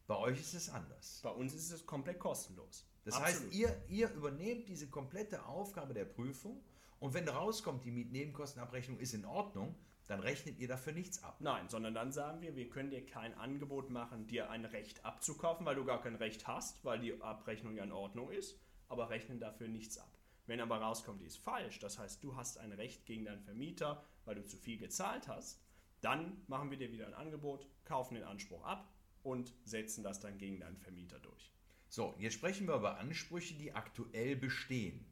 Bei 0.08 0.16
euch 0.16 0.40
ist 0.40 0.54
es 0.56 0.70
anders. 0.70 1.20
Bei 1.24 1.30
uns 1.30 1.54
ist 1.54 1.72
es 1.72 1.86
komplett 1.86 2.20
kostenlos. 2.20 2.88
Das 3.04 3.16
Absolut. 3.16 3.52
heißt, 3.52 3.54
ihr, 3.54 3.84
ihr 3.88 4.12
übernehmt 4.14 4.68
diese 4.68 4.88
komplette 4.88 5.46
Aufgabe 5.46 5.94
der 5.94 6.06
Prüfung 6.06 6.64
und 7.00 7.14
wenn 7.14 7.28
rauskommt, 7.28 7.86
die 7.86 7.92
Mietnebenkostenabrechnung 7.92 9.00
ist 9.00 9.14
in 9.14 9.26
Ordnung, 9.26 9.76
dann 10.10 10.22
rechnet 10.22 10.58
ihr 10.58 10.68
dafür 10.68 10.92
nichts 10.92 11.24
ab. 11.24 11.38
Nein, 11.40 11.70
sondern 11.70 11.94
dann 11.94 12.12
sagen 12.12 12.42
wir, 12.42 12.56
wir 12.56 12.68
können 12.68 12.90
dir 12.90 13.06
kein 13.06 13.36
Angebot 13.36 13.92
machen, 13.92 14.26
dir 14.26 14.50
ein 14.50 14.66
Recht 14.66 15.06
abzukaufen, 15.06 15.68
weil 15.68 15.76
du 15.76 15.86
gar 15.86 16.02
kein 16.02 16.16
Recht 16.16 16.48
hast, 16.48 16.84
weil 16.84 17.00
die 17.00 17.22
Abrechnung 17.22 17.76
ja 17.76 17.84
in 17.84 17.92
Ordnung 17.92 18.32
ist, 18.32 18.60
aber 18.88 19.12
rechnen 19.12 19.40
dafür 19.40 19.68
nichts 19.68 20.00
ab. 20.00 20.12
Wenn 20.48 20.62
aber 20.62 20.82
rauskommt, 20.82 21.22
die 21.22 21.28
ist 21.28 21.38
falsch, 21.38 21.78
das 21.78 22.00
heißt, 22.00 22.24
du 22.24 22.36
hast 22.36 22.58
ein 22.58 22.72
Recht 22.72 23.06
gegen 23.06 23.26
deinen 23.26 23.44
Vermieter, 23.44 24.04
weil 24.26 24.34
du 24.34 24.44
zu 24.48 24.58
viel 24.58 24.80
gezahlt 24.80 25.28
hast, 25.28 25.62
dann 26.02 26.42
machen 26.48 26.72
wir 26.72 26.80
dir 26.80 26.92
wieder 26.92 27.06
ein 27.06 27.14
Angebot, 27.14 27.68
kaufen 27.86 28.16
den 28.16 28.24
Anspruch 28.24 28.64
ab 28.64 28.92
und 29.22 29.54
setzen 29.64 30.04
das 30.04 30.20
dann 30.20 30.40
gegen 30.40 30.60
deinen 30.60 30.78
Vermieter 30.78 31.20
durch. 31.20 31.54
So, 31.88 32.16
jetzt 32.18 32.34
sprechen 32.34 32.68
wir 32.68 32.76
über 32.76 32.98
Ansprüche, 32.98 33.54
die 33.54 33.74
aktuell 33.74 34.36
bestehen. 34.36 35.06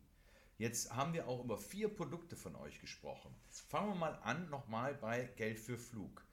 Jetzt 0.57 0.95
haben 0.95 1.13
wir 1.13 1.27
auch 1.27 1.43
über 1.43 1.57
vier 1.57 1.87
Produkte 1.87 2.35
von 2.35 2.55
euch 2.55 2.79
gesprochen. 2.79 3.33
Fangen 3.49 3.89
wir 3.89 3.95
mal 3.95 4.15
an, 4.23 4.49
nochmal 4.49 4.95
bei 4.95 5.25
Geld 5.35 5.59
für 5.59 5.77
Flug. 5.77 6.25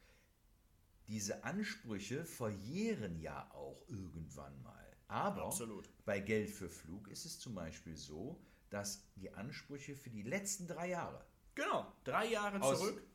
Diese 1.09 1.45
Ansprüche 1.45 2.25
verjähren 2.25 3.21
ja 3.21 3.51
auch 3.53 3.87
irgendwann 3.89 4.63
mal. 4.63 4.97
Aber 5.09 5.45
Absolut. 5.45 5.91
bei 6.07 6.21
Geld 6.21 6.51
für 6.51 6.71
Flug 6.71 7.09
ist 7.09 7.27
es 7.27 7.39
zum 7.39 7.55
Beispiel 7.55 7.97
so, 7.97 8.41
dass 8.71 9.05
die 9.17 9.31
Ansprüche 9.35 9.95
für 9.95 10.09
die 10.11 10.23
letzten 10.23 10.67
drei 10.67 10.89
Jahre 10.89 11.25
Genau, 11.55 11.87
drei 12.03 12.27
Jahre 12.27 12.61
zurück. 12.61 13.07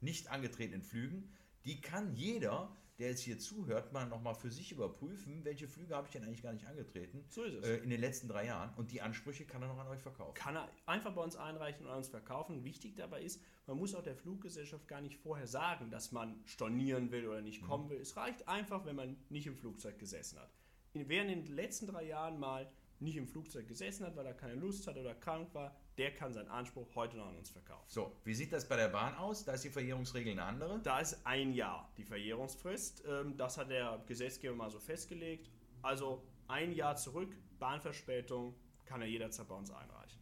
nicht 0.00 0.28
angetretenen 0.30 0.82
Flügen, 0.82 1.34
die 1.64 1.80
kann 1.80 2.14
jeder, 2.14 2.70
der 2.98 3.10
jetzt 3.10 3.20
hier 3.20 3.38
zuhört, 3.38 3.92
mal 3.92 4.06
nochmal 4.08 4.34
für 4.34 4.50
sich 4.50 4.72
überprüfen, 4.72 5.44
welche 5.44 5.68
Flüge 5.68 5.94
habe 5.94 6.06
ich 6.08 6.12
denn 6.12 6.24
eigentlich 6.24 6.42
gar 6.42 6.52
nicht 6.52 6.66
angetreten 6.66 7.24
So 7.28 7.44
ist 7.44 7.54
es. 7.54 7.64
äh, 7.64 7.76
in 7.78 7.90
den 7.90 8.00
letzten 8.00 8.26
drei 8.28 8.46
Jahren. 8.46 8.74
Und 8.76 8.90
die 8.90 9.00
Ansprüche 9.02 9.44
kann 9.44 9.62
er 9.62 9.68
noch 9.68 9.78
an 9.78 9.86
euch 9.86 10.00
verkaufen. 10.02 10.34
kann 10.34 10.56
er 10.56 10.68
einfach 10.86 11.12
bei 11.14 11.22
uns 11.22 11.36
einreichen 11.36 11.86
und 11.86 11.92
an 11.92 11.98
uns 11.98 12.08
verkaufen. 12.08 12.64
Wichtig 12.64 12.96
dabei 12.96 13.22
ist, 13.22 13.40
man 13.66 13.76
muss 13.78 13.94
auch 13.94 14.02
der 14.02 14.16
Fluggesellschaft 14.16 14.88
gar 14.88 15.00
nicht 15.00 15.16
vorher 15.16 15.46
sagen, 15.46 15.90
dass 15.90 16.10
man 16.10 16.40
stornieren 16.44 17.12
will 17.12 17.26
oder 17.28 17.40
nicht 17.40 17.62
kommen 17.62 17.88
will. 17.88 18.00
Es 18.00 18.16
reicht 18.16 18.48
einfach, 18.48 18.84
wenn 18.84 18.96
man 18.96 19.16
nicht 19.28 19.46
im 19.46 19.56
Flugzeug 19.56 19.98
gesessen 19.98 20.38
hat. 20.40 20.50
In, 20.94 21.08
wer 21.08 21.22
in 21.22 21.28
den 21.28 21.46
letzten 21.54 21.86
drei 21.86 22.04
Jahren 22.04 22.40
mal 22.40 22.68
nicht 23.00 23.16
im 23.16 23.26
Flugzeug 23.26 23.66
gesessen 23.68 24.06
hat, 24.06 24.16
weil 24.16 24.26
er 24.26 24.34
keine 24.34 24.54
Lust 24.54 24.86
hat 24.86 24.96
oder 24.96 25.14
krank 25.14 25.54
war, 25.54 25.74
der 25.96 26.14
kann 26.14 26.32
seinen 26.32 26.48
Anspruch 26.48 26.86
heute 26.94 27.16
noch 27.16 27.26
an 27.26 27.36
uns 27.36 27.50
verkaufen. 27.50 27.84
So, 27.86 28.12
wie 28.24 28.34
sieht 28.34 28.52
das 28.52 28.68
bei 28.68 28.76
der 28.76 28.88
Bahn 28.88 29.14
aus? 29.14 29.44
Da 29.44 29.52
ist 29.52 29.64
die 29.64 29.70
Verjährungsregel 29.70 30.32
eine 30.32 30.44
andere. 30.44 30.80
Da 30.82 31.00
ist 31.00 31.24
ein 31.26 31.52
Jahr 31.52 31.90
die 31.96 32.04
Verjährungsfrist. 32.04 33.04
Ähm, 33.06 33.36
Das 33.36 33.58
hat 33.58 33.70
der 33.70 34.02
Gesetzgeber 34.06 34.54
mal 34.54 34.70
so 34.70 34.80
festgelegt. 34.80 35.50
Also 35.82 36.22
ein 36.48 36.72
Jahr 36.72 36.96
zurück, 36.96 37.36
Bahnverspätung, 37.58 38.54
kann 38.84 39.00
er 39.02 39.08
jederzeit 39.08 39.46
bei 39.48 39.54
uns 39.54 39.70
einreichen. 39.70 40.18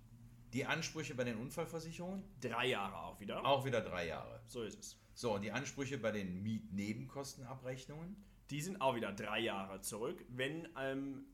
Die 0.53 0.65
Ansprüche 0.65 1.15
bei 1.15 1.25
den 1.25 1.37
Unfallversicherungen? 1.37 2.25
Drei 2.41 2.69
Jahre 2.69 2.97
auch 2.97 3.21
wieder. 3.21 3.45
Auch 3.45 3.65
wieder 3.65 3.81
drei 3.81 4.07
Jahre. 4.07 4.41
So 4.47 4.63
ist 4.63 4.79
es. 4.79 4.97
So, 5.15 5.35
und 5.35 5.43
die 5.43 5.53
Ansprüche 5.53 5.99
bei 5.99 6.13
den 6.13 6.43
Mietnebenkostenabrechnungen? 6.43 8.17
Die 8.51 8.61
sind 8.61 8.81
auch 8.81 8.95
wieder 8.95 9.13
drei 9.13 9.41
Jahre 9.41 9.81
zurück, 9.81 10.25
wenn 10.29 10.69
ähm, 10.79 11.27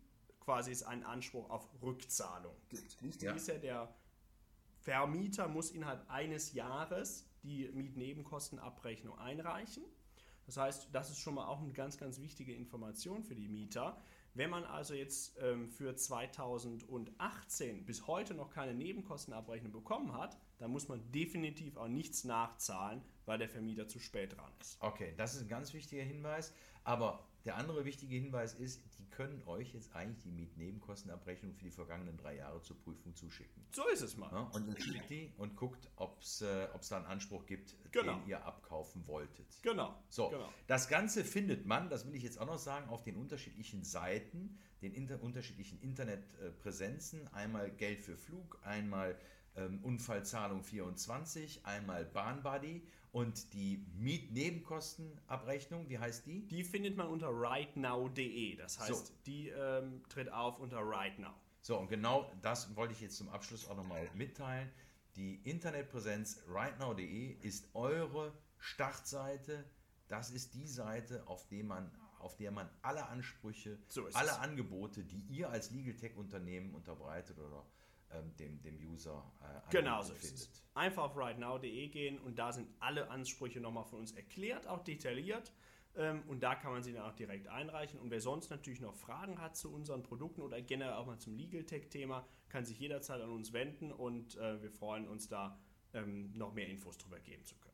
quasi 0.44 0.70
es 0.72 0.82
einen 0.82 1.04
Anspruch 1.04 1.48
auf 1.50 1.68
Rückzahlung 1.82 2.54
gibt. 2.68 3.02
Wichtig 3.02 3.22
Ja. 3.22 3.32
ist 3.34 3.48
ja, 3.48 3.58
der 3.58 3.94
Vermieter 4.80 5.48
muss 5.48 5.70
innerhalb 5.70 6.08
eines 6.10 6.52
Jahres 6.52 7.28
die 7.42 7.68
Mietnebenkostenabrechnung 7.72 9.18
einreichen. 9.18 9.84
Das 10.46 10.56
heißt, 10.56 10.88
das 10.92 11.10
ist 11.10 11.18
schon 11.20 11.34
mal 11.34 11.46
auch 11.46 11.60
eine 11.62 11.72
ganz, 11.72 11.98
ganz 11.98 12.20
wichtige 12.20 12.52
Information 12.54 13.22
für 13.22 13.36
die 13.36 13.48
Mieter. 13.48 13.96
Wenn 14.34 14.50
man 14.50 14.64
also 14.64 14.94
jetzt 14.94 15.36
ähm, 15.40 15.68
für 15.68 15.94
2018 15.94 17.84
bis 17.84 18.06
heute 18.06 18.34
noch 18.34 18.50
keine 18.50 18.74
Nebenkostenabrechnung 18.74 19.72
bekommen 19.72 20.12
hat, 20.14 20.36
dann 20.58 20.70
muss 20.72 20.88
man 20.88 21.12
definitiv 21.12 21.76
auch 21.76 21.86
nichts 21.88 22.24
nachzahlen, 22.24 23.02
weil 23.26 23.38
der 23.38 23.48
Vermieter 23.48 23.86
zu 23.88 23.98
spät 24.00 24.36
dran 24.36 24.50
ist. 24.60 24.78
Okay, 24.80 25.14
das 25.16 25.34
ist 25.34 25.42
ein 25.42 25.48
ganz 25.48 25.74
wichtiger 25.74 26.02
Hinweis. 26.02 26.52
Aber 26.84 27.24
der 27.44 27.56
andere 27.56 27.84
wichtige 27.84 28.14
Hinweis 28.14 28.54
ist, 28.54 28.80
die 28.98 29.04
können 29.06 29.42
euch 29.46 29.74
jetzt 29.74 29.94
eigentlich 29.94 30.22
die 30.22 30.30
Mietnebenkostenabrechnung 30.30 31.52
für 31.54 31.64
die 31.64 31.70
vergangenen 31.70 32.16
drei 32.16 32.36
Jahre 32.36 32.62
zur 32.62 32.78
Prüfung 32.78 33.14
zuschicken. 33.14 33.64
So 33.72 33.86
ist 33.88 34.02
es 34.02 34.16
mal. 34.16 34.30
Ja, 34.30 34.42
und 34.54 34.68
ihr 34.68 34.80
schickt 34.80 35.10
die 35.10 35.32
und 35.36 35.56
guckt, 35.56 35.88
ob 35.96 36.22
es 36.22 36.40
äh, 36.42 36.68
ob's 36.72 36.88
da 36.88 36.98
einen 36.98 37.06
Anspruch 37.06 37.44
gibt, 37.46 37.76
Genau. 37.90 38.14
den 38.18 38.28
ihr 38.28 38.44
abkaufen 38.44 39.06
wolltet. 39.06 39.46
Genau. 39.62 39.94
So, 40.08 40.28
genau. 40.30 40.48
das 40.66 40.88
Ganze 40.88 41.24
findet 41.24 41.66
man, 41.66 41.90
das 41.90 42.06
will 42.06 42.14
ich 42.14 42.22
jetzt 42.22 42.38
auch 42.38 42.46
noch 42.46 42.58
sagen, 42.58 42.88
auf 42.88 43.02
den 43.02 43.16
unterschiedlichen 43.16 43.82
Seiten, 43.84 44.58
den 44.80 44.94
inter 44.94 45.22
unterschiedlichen 45.22 45.80
Internetpräsenzen. 45.80 47.28
Einmal 47.34 47.70
Geld 47.70 48.02
für 48.02 48.16
Flug, 48.16 48.58
einmal 48.64 49.18
ähm, 49.56 49.80
Unfallzahlung 49.82 50.62
24, 50.62 51.66
einmal 51.66 52.04
Bahnbuddy 52.04 52.82
und 53.12 53.52
die 53.52 53.84
Mietnebenkostenabrechnung, 53.98 55.88
wie 55.88 55.98
heißt 55.98 56.26
die? 56.26 56.46
Die 56.48 56.64
findet 56.64 56.96
man 56.96 57.08
unter 57.08 57.28
rightnow.de. 57.28 58.56
Das 58.56 58.78
heißt, 58.80 59.06
So. 59.06 59.12
die 59.26 59.48
ähm, 59.48 60.02
tritt 60.08 60.30
auf 60.32 60.58
unter 60.58 60.78
rightnow. 60.80 61.32
So, 61.60 61.78
und 61.78 61.88
genau 61.88 62.30
das 62.42 62.74
wollte 62.74 62.92
ich 62.94 63.00
jetzt 63.00 63.16
zum 63.16 63.28
Abschluss 63.28 63.68
auch 63.68 63.76
nochmal 63.76 64.08
mitteilen. 64.14 64.68
Die 65.16 65.36
Internetpräsenz 65.44 66.42
rightnow.de 66.48 67.36
ist 67.42 67.68
eure 67.74 68.32
Startseite. 68.58 69.64
Das 70.08 70.30
ist 70.30 70.54
die 70.54 70.66
Seite, 70.66 71.22
auf 71.26 71.46
der 71.48 71.64
man, 71.64 71.90
auf 72.18 72.36
der 72.36 72.50
man 72.50 72.68
alle 72.80 73.06
Ansprüche, 73.08 73.78
So 73.88 74.06
alle 74.14 74.30
es. 74.30 74.38
Angebote, 74.38 75.04
die 75.04 75.20
ihr 75.28 75.50
als 75.50 75.70
Legal 75.70 75.94
Tech 75.94 76.16
Unternehmen 76.16 76.74
unterbreitet 76.74 77.38
oder 77.38 77.64
ähm, 78.14 78.36
dem, 78.36 78.62
dem 78.62 78.76
User 78.76 79.24
äh, 79.40 79.70
Genau 79.70 80.02
so 80.02 80.12
anbietet, 80.12 80.34
ist 80.34 80.52
es. 80.52 80.62
Einfach 80.74 81.04
auf 81.04 81.16
rightnow.de 81.16 81.88
gehen 81.88 82.18
und 82.18 82.38
da 82.38 82.52
sind 82.52 82.68
alle 82.80 83.10
Ansprüche 83.10 83.60
nochmal 83.60 83.84
von 83.84 84.00
uns 84.00 84.12
erklärt, 84.12 84.66
auch 84.66 84.80
detailliert. 84.80 85.52
Ähm, 85.94 86.22
und 86.26 86.42
da 86.42 86.54
kann 86.54 86.72
man 86.72 86.82
sie 86.82 86.92
dann 86.92 87.04
auch 87.04 87.14
direkt 87.14 87.48
einreichen. 87.48 88.00
Und 88.00 88.10
wer 88.10 88.20
sonst 88.20 88.50
natürlich 88.50 88.80
noch 88.80 88.94
Fragen 88.94 89.40
hat 89.40 89.56
zu 89.56 89.72
unseren 89.72 90.02
Produkten 90.02 90.40
oder 90.40 90.60
generell 90.62 90.94
auch 90.94 91.06
mal 91.06 91.18
zum 91.18 91.34
Legal 91.34 91.64
Tech-Thema, 91.64 92.26
kann 92.48 92.64
sich 92.64 92.78
jederzeit 92.78 93.20
an 93.20 93.30
uns 93.30 93.52
wenden 93.52 93.92
und 93.92 94.36
äh, 94.36 94.62
wir 94.62 94.70
freuen 94.70 95.06
uns 95.06 95.28
da 95.28 95.58
ähm, 95.92 96.32
noch 96.32 96.54
mehr 96.54 96.68
Infos 96.68 96.96
drüber 96.96 97.20
geben 97.20 97.44
zu 97.44 97.56
können. 97.56 97.71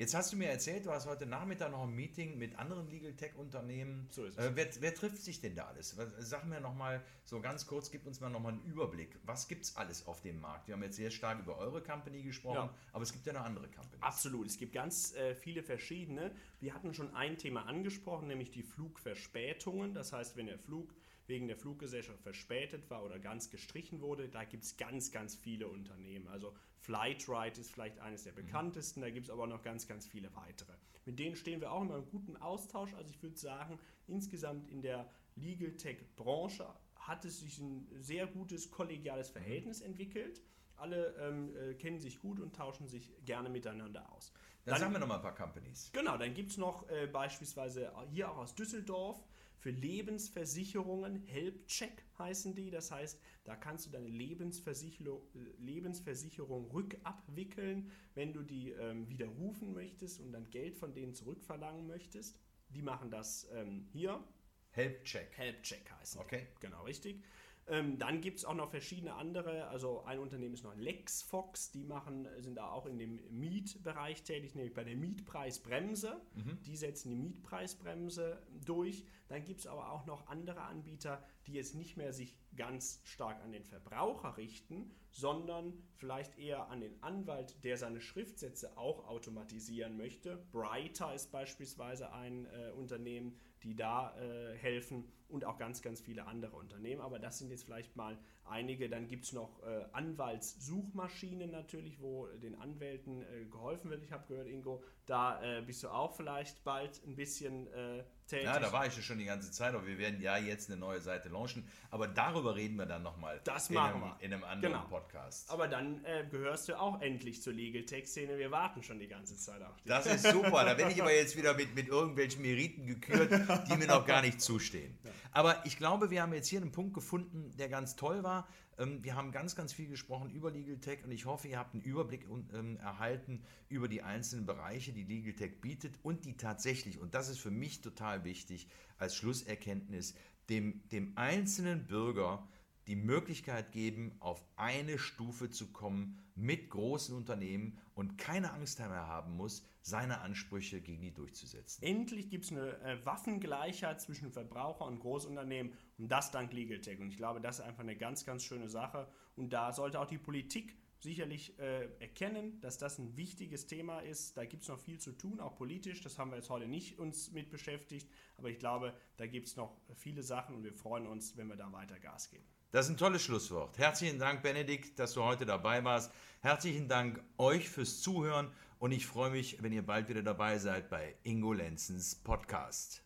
Jetzt 0.00 0.14
hast 0.14 0.32
du 0.32 0.38
mir 0.38 0.48
erzählt, 0.48 0.86
du 0.86 0.92
hast 0.92 1.04
heute 1.04 1.26
Nachmittag 1.26 1.70
noch 1.72 1.82
ein 1.82 1.94
Meeting 1.94 2.38
mit 2.38 2.58
anderen 2.58 2.88
Legal 2.88 3.12
Tech 3.12 3.34
Unternehmen. 3.36 4.08
So 4.10 4.24
ist 4.24 4.38
es. 4.38 4.46
Äh, 4.46 4.52
wer, 4.54 4.66
wer 4.80 4.94
trifft 4.94 5.18
sich 5.18 5.42
denn 5.42 5.54
da 5.54 5.66
alles? 5.66 5.94
Sag 6.20 6.46
mir 6.46 6.58
noch 6.58 6.74
mal 6.74 7.04
so 7.26 7.38
ganz 7.42 7.66
kurz, 7.66 7.90
gib 7.90 8.06
uns 8.06 8.18
mal 8.18 8.30
noch 8.30 8.40
mal 8.40 8.54
einen 8.54 8.64
Überblick. 8.64 9.18
Was 9.26 9.46
gibt 9.46 9.66
es 9.66 9.76
alles 9.76 10.06
auf 10.06 10.22
dem 10.22 10.40
Markt? 10.40 10.68
Wir 10.68 10.74
haben 10.74 10.82
jetzt 10.82 10.96
sehr 10.96 11.10
stark 11.10 11.40
über 11.40 11.58
eure 11.58 11.82
Company 11.82 12.22
gesprochen, 12.22 12.70
Ja. 12.70 12.74
aber 12.94 13.02
es 13.02 13.12
gibt 13.12 13.26
ja 13.26 13.34
noch 13.34 13.42
andere 13.44 13.68
Companies. 13.68 14.02
Absolut, 14.02 14.46
es 14.46 14.56
gibt 14.56 14.72
ganz 14.72 15.14
äh, 15.16 15.34
viele 15.34 15.62
verschiedene. 15.62 16.34
Wir 16.60 16.72
hatten 16.72 16.94
schon 16.94 17.14
ein 17.14 17.36
Thema 17.36 17.66
angesprochen, 17.66 18.26
nämlich 18.28 18.50
die 18.50 18.62
Flugverspätungen. 18.62 19.92
Das 19.92 20.14
heißt, 20.14 20.34
wenn 20.34 20.46
der 20.46 20.58
Flug 20.58 20.94
wegen 21.30 21.46
der 21.46 21.56
Fluggesellschaft 21.56 22.20
verspätet 22.20 22.90
war 22.90 23.02
oder 23.04 23.18
ganz 23.18 23.48
gestrichen 23.48 24.02
wurde, 24.02 24.28
da 24.28 24.44
gibt 24.44 24.64
es 24.64 24.76
ganz, 24.76 25.10
ganz 25.10 25.34
viele 25.34 25.68
Unternehmen. 25.68 26.28
Also 26.28 26.52
Flightride 26.80 27.58
ist 27.58 27.70
vielleicht 27.70 27.98
eines 28.00 28.24
der 28.24 28.32
bekanntesten, 28.32 29.00
da 29.00 29.08
gibt 29.08 29.26
es 29.26 29.30
aber 29.30 29.46
noch 29.46 29.62
ganz, 29.62 29.88
ganz 29.88 30.06
viele 30.06 30.34
weitere. 30.34 30.72
Mit 31.06 31.18
denen 31.18 31.36
stehen 31.36 31.60
wir 31.60 31.72
auch 31.72 31.82
immer 31.82 31.96
im 31.96 32.10
guten 32.10 32.36
Austausch. 32.36 32.92
Also 32.94 33.10
ich 33.10 33.22
würde 33.22 33.38
sagen, 33.38 33.78
insgesamt 34.06 34.68
in 34.68 34.82
der 34.82 35.08
Legal 35.36 35.70
Tech-Branche 35.72 36.66
hat 36.96 37.24
es 37.24 37.40
sich 37.40 37.58
ein 37.58 37.88
sehr 38.00 38.26
gutes 38.26 38.70
kollegiales 38.70 39.30
Verhältnis 39.30 39.80
entwickelt. 39.80 40.42
Alle 40.76 41.14
ähm, 41.20 41.54
äh, 41.56 41.74
kennen 41.74 42.00
sich 42.00 42.18
gut 42.18 42.40
und 42.40 42.56
tauschen 42.56 42.88
sich 42.88 43.12
gerne 43.24 43.48
miteinander 43.48 44.10
aus. 44.12 44.32
Dann, 44.64 44.78
sagen 44.78 44.92
wir 44.92 44.98
noch 44.98 45.06
mal 45.06 45.16
ein 45.16 45.22
paar 45.22 45.34
Companies. 45.34 45.90
Genau, 45.92 46.18
dann 46.18 46.34
gibt 46.34 46.50
es 46.50 46.58
noch 46.58 46.88
äh, 46.88 47.06
beispielsweise 47.06 47.92
hier 48.10 48.30
auch 48.30 48.38
aus 48.38 48.54
Düsseldorf 48.54 49.22
für 49.60 49.70
Lebensversicherungen, 49.70 51.22
HelpCheck 51.26 52.02
heißen 52.18 52.54
die. 52.54 52.70
Das 52.70 52.90
heißt, 52.90 53.20
da 53.44 53.56
kannst 53.56 53.86
du 53.86 53.90
deine 53.90 54.08
Lebensversicherung, 54.08 55.20
Lebensversicherung 55.58 56.70
rückabwickeln, 56.70 57.90
wenn 58.14 58.32
du 58.32 58.42
die 58.42 58.70
ähm, 58.70 59.06
widerrufen 59.10 59.74
möchtest 59.74 60.18
und 60.20 60.32
dann 60.32 60.48
Geld 60.50 60.76
von 60.76 60.94
denen 60.94 61.12
zurückverlangen 61.12 61.86
möchtest. 61.86 62.40
Die 62.70 62.80
machen 62.80 63.10
das 63.10 63.48
ähm, 63.52 63.86
hier. 63.92 64.24
Helpcheck. 64.70 65.36
HelpCheck 65.36 65.90
heißen 66.00 66.20
Okay. 66.22 66.46
die. 66.54 66.60
Genau, 66.66 66.84
richtig. 66.84 67.22
Ähm, 67.66 67.98
dann 67.98 68.22
gibt 68.22 68.38
es 68.38 68.44
auch 68.46 68.54
noch 68.54 68.70
verschiedene 68.70 69.14
andere. 69.14 69.68
Also 69.68 70.04
ein 70.04 70.20
Unternehmen 70.20 70.54
ist 70.54 70.64
noch 70.64 70.74
LexFox, 70.74 71.70
die 71.70 71.84
machen, 71.84 72.26
sind 72.38 72.56
da 72.56 72.70
auch 72.70 72.86
in 72.86 72.98
dem 72.98 73.20
Mietbereich 73.30 74.22
tätig, 74.22 74.54
nämlich 74.54 74.72
bei 74.72 74.84
der 74.84 74.96
Mietpreisbremse. 74.96 76.20
Die 76.64 76.76
setzen 76.76 77.10
die 77.10 77.16
Mietpreisbremse 77.16 78.42
durch. 78.64 79.04
Dann 79.30 79.44
gibt 79.44 79.60
es 79.60 79.68
aber 79.68 79.92
auch 79.92 80.06
noch 80.06 80.26
andere 80.26 80.62
Anbieter, 80.62 81.22
die 81.46 81.52
jetzt 81.52 81.76
nicht 81.76 81.96
mehr 81.96 82.12
sich 82.12 82.36
ganz 82.56 83.00
stark 83.04 83.40
an 83.44 83.52
den 83.52 83.64
Verbraucher 83.64 84.36
richten, 84.36 84.90
sondern 85.12 85.72
vielleicht 85.94 86.36
eher 86.36 86.68
an 86.68 86.80
den 86.80 87.00
Anwalt, 87.00 87.62
der 87.62 87.76
seine 87.76 88.00
Schriftsätze 88.00 88.76
auch 88.76 89.06
automatisieren 89.06 89.96
möchte. 89.96 90.36
Brighter 90.50 91.14
ist 91.14 91.30
beispielsweise 91.30 92.12
ein 92.12 92.46
äh, 92.46 92.72
Unternehmen, 92.72 93.38
die 93.62 93.76
da 93.76 94.16
äh, 94.18 94.56
helfen 94.56 95.04
und 95.28 95.44
auch 95.44 95.58
ganz, 95.58 95.80
ganz 95.80 96.00
viele 96.00 96.26
andere 96.26 96.56
Unternehmen. 96.56 97.00
Aber 97.00 97.20
das 97.20 97.38
sind 97.38 97.50
jetzt 97.50 97.64
vielleicht 97.64 97.94
mal 97.94 98.18
einige. 98.44 98.88
Dann 98.88 99.06
gibt 99.06 99.26
es 99.26 99.32
noch 99.32 99.62
äh, 99.62 99.84
Anwaltssuchmaschinen 99.92 101.50
natürlich, 101.50 102.00
wo 102.00 102.26
den 102.26 102.56
Anwälten 102.56 103.22
äh, 103.22 103.44
geholfen 103.44 103.90
wird. 103.90 104.02
Ich 104.02 104.10
habe 104.10 104.26
gehört, 104.26 104.48
Ingo, 104.48 104.82
da 105.06 105.40
äh, 105.42 105.62
bist 105.62 105.82
du 105.84 105.88
auch 105.88 106.16
vielleicht 106.16 106.64
bald 106.64 107.00
ein 107.06 107.14
bisschen 107.14 107.68
äh, 107.68 108.04
tätig. 108.30 108.44
Ja, 108.46 108.58
da 108.58 108.72
war 108.72 108.86
ich 108.86 108.96
ja 108.96 109.02
schon 109.02 109.18
die 109.18 109.24
ganze 109.26 109.50
Zeit, 109.50 109.74
aber 109.74 109.86
wir 109.86 109.98
werden 109.98 110.20
ja 110.22 110.36
jetzt 110.38 110.70
eine 110.70 110.78
neue 110.80 111.00
Seite 111.00 111.28
launchen. 111.28 111.64
Aber 111.90 112.08
darüber 112.08 112.54
reden 112.56 112.76
wir 112.76 112.86
dann 112.86 113.02
nochmal 113.02 113.40
Das 113.44 113.68
in, 113.68 113.74
machen 113.74 113.94
einem, 113.94 114.02
wir. 114.02 114.16
in 114.20 114.32
einem 114.32 114.44
anderen 114.44 114.72
Genau. 114.74 114.84
Podcast. 114.86 115.50
Aber 115.50 115.68
dann 115.68 116.04
äh, 116.04 116.24
gehörst 116.30 116.68
du 116.68 116.78
auch 116.80 117.00
endlich 117.02 117.42
zur 117.42 117.52
Legal 117.52 117.82
Tech-Szene. 117.84 118.38
Wir 118.38 118.50
warten 118.50 118.82
schon 118.82 118.98
die 118.98 119.08
ganze 119.08 119.36
Zeit 119.36 119.60
auf 119.62 119.76
dich. 119.76 119.86
Das 119.86 120.06
ist 120.06 120.24
super. 120.30 120.64
Da 120.64 120.78
werde 120.78 120.92
ich 120.92 121.00
aber 121.02 121.12
jetzt 121.14 121.36
wieder 121.36 121.54
mit, 121.54 121.74
mit 121.74 121.88
irgendwelchen 121.88 122.42
Meriten 122.42 122.86
gekürt, 122.86 123.30
die 123.68 123.76
mir 123.76 123.86
noch 123.86 124.06
gar 124.06 124.22
nicht 124.22 124.40
zustehen. 124.40 124.96
Aber 125.32 125.64
ich 125.64 125.76
glaube, 125.76 126.10
wir 126.10 126.22
haben 126.22 126.32
jetzt 126.32 126.48
hier 126.48 126.60
einen 126.60 126.72
Punkt 126.72 126.94
gefunden, 126.94 127.54
der 127.56 127.68
ganz 127.68 127.96
toll 127.96 128.22
war. 128.22 128.48
Ähm, 128.78 129.02
Wir 129.04 129.14
haben 129.14 129.30
ganz, 129.30 129.54
ganz 129.54 129.72
viel 129.72 129.88
gesprochen 129.88 130.30
über 130.30 130.50
Legal 130.50 130.78
Tech 130.78 131.04
und 131.04 131.12
ich 131.12 131.26
hoffe, 131.26 131.48
ihr 131.48 131.58
habt 131.58 131.74
einen 131.74 131.82
Überblick 131.82 132.26
ähm, 132.52 132.76
erhalten 132.78 133.42
über 133.68 133.88
die 133.88 134.02
einzelnen 134.02 134.46
Bereiche, 134.46 134.92
die 134.92 135.04
Legal 135.04 135.34
Tech 135.34 135.60
bietet 135.60 135.98
und 136.02 136.24
die 136.24 136.36
tatsächlich, 136.36 136.98
und 136.98 137.14
das 137.14 137.28
ist 137.28 137.38
für 137.38 137.50
mich 137.50 137.80
total 137.80 138.24
wichtig 138.24 138.68
als 138.98 139.14
Schlusserkenntnis, 139.14 140.14
dem, 140.48 140.82
dem 140.90 141.16
einzelnen 141.16 141.86
Bürger 141.86 142.48
die 142.90 142.96
Möglichkeit 142.96 143.70
geben, 143.70 144.16
auf 144.18 144.44
eine 144.56 144.98
Stufe 144.98 145.48
zu 145.48 145.70
kommen 145.70 146.18
mit 146.34 146.70
großen 146.70 147.14
Unternehmen 147.14 147.78
und 147.94 148.18
keine 148.18 148.52
Angst 148.52 148.80
mehr 148.80 149.06
haben 149.06 149.36
muss, 149.36 149.64
seine 149.80 150.22
Ansprüche 150.22 150.80
gegen 150.80 151.02
die 151.02 151.14
durchzusetzen. 151.14 151.84
Endlich 151.84 152.30
gibt 152.30 152.46
es 152.46 152.50
eine 152.50 152.80
äh, 152.80 153.06
Waffengleichheit 153.06 154.00
zwischen 154.00 154.32
Verbraucher 154.32 154.86
und 154.86 154.98
Großunternehmen 154.98 155.72
und 155.98 156.08
das 156.10 156.32
dank 156.32 156.52
Legal 156.52 156.80
Tech. 156.80 156.98
Und 156.98 157.10
ich 157.10 157.16
glaube, 157.16 157.40
das 157.40 157.60
ist 157.60 157.64
einfach 157.64 157.84
eine 157.84 157.94
ganz, 157.94 158.26
ganz 158.26 158.42
schöne 158.42 158.68
Sache. 158.68 159.06
Und 159.36 159.52
da 159.52 159.72
sollte 159.72 160.00
auch 160.00 160.06
die 160.06 160.18
Politik 160.18 160.76
sicherlich 160.98 161.60
äh, 161.60 161.90
erkennen, 162.00 162.60
dass 162.60 162.76
das 162.76 162.98
ein 162.98 163.16
wichtiges 163.16 163.68
Thema 163.68 164.00
ist. 164.00 164.36
Da 164.36 164.44
gibt 164.46 164.64
es 164.64 164.68
noch 164.68 164.80
viel 164.80 164.98
zu 164.98 165.12
tun, 165.12 165.38
auch 165.38 165.54
politisch. 165.54 166.00
Das 166.00 166.18
haben 166.18 166.32
wir 166.32 166.38
jetzt 166.38 166.50
heute 166.50 166.66
nicht 166.66 166.98
uns 166.98 167.30
mit 167.30 167.50
beschäftigt. 167.50 168.10
Aber 168.36 168.50
ich 168.50 168.58
glaube, 168.58 168.94
da 169.16 169.28
gibt 169.28 169.46
es 169.46 169.54
noch 169.54 169.76
viele 169.94 170.24
Sachen 170.24 170.56
und 170.56 170.64
wir 170.64 170.74
freuen 170.74 171.06
uns, 171.06 171.36
wenn 171.36 171.46
wir 171.46 171.56
da 171.56 171.70
weiter 171.72 172.00
Gas 172.00 172.30
geben. 172.30 172.44
Das 172.72 172.86
ist 172.86 172.92
ein 172.92 172.96
tolles 172.98 173.22
Schlusswort. 173.22 173.78
Herzlichen 173.78 174.20
Dank, 174.20 174.42
Benedikt, 174.42 174.96
dass 175.00 175.14
du 175.14 175.24
heute 175.24 175.44
dabei 175.44 175.82
warst. 175.82 176.12
Herzlichen 176.40 176.86
Dank 176.86 177.20
euch 177.36 177.68
fürs 177.68 178.00
Zuhören 178.00 178.52
und 178.78 178.92
ich 178.92 179.06
freue 179.06 179.30
mich, 179.30 179.60
wenn 179.60 179.72
ihr 179.72 179.84
bald 179.84 180.08
wieder 180.08 180.22
dabei 180.22 180.56
seid 180.58 180.88
bei 180.88 181.16
Ingo 181.24 181.52
Lenzens 181.52 182.14
Podcast. 182.14 183.02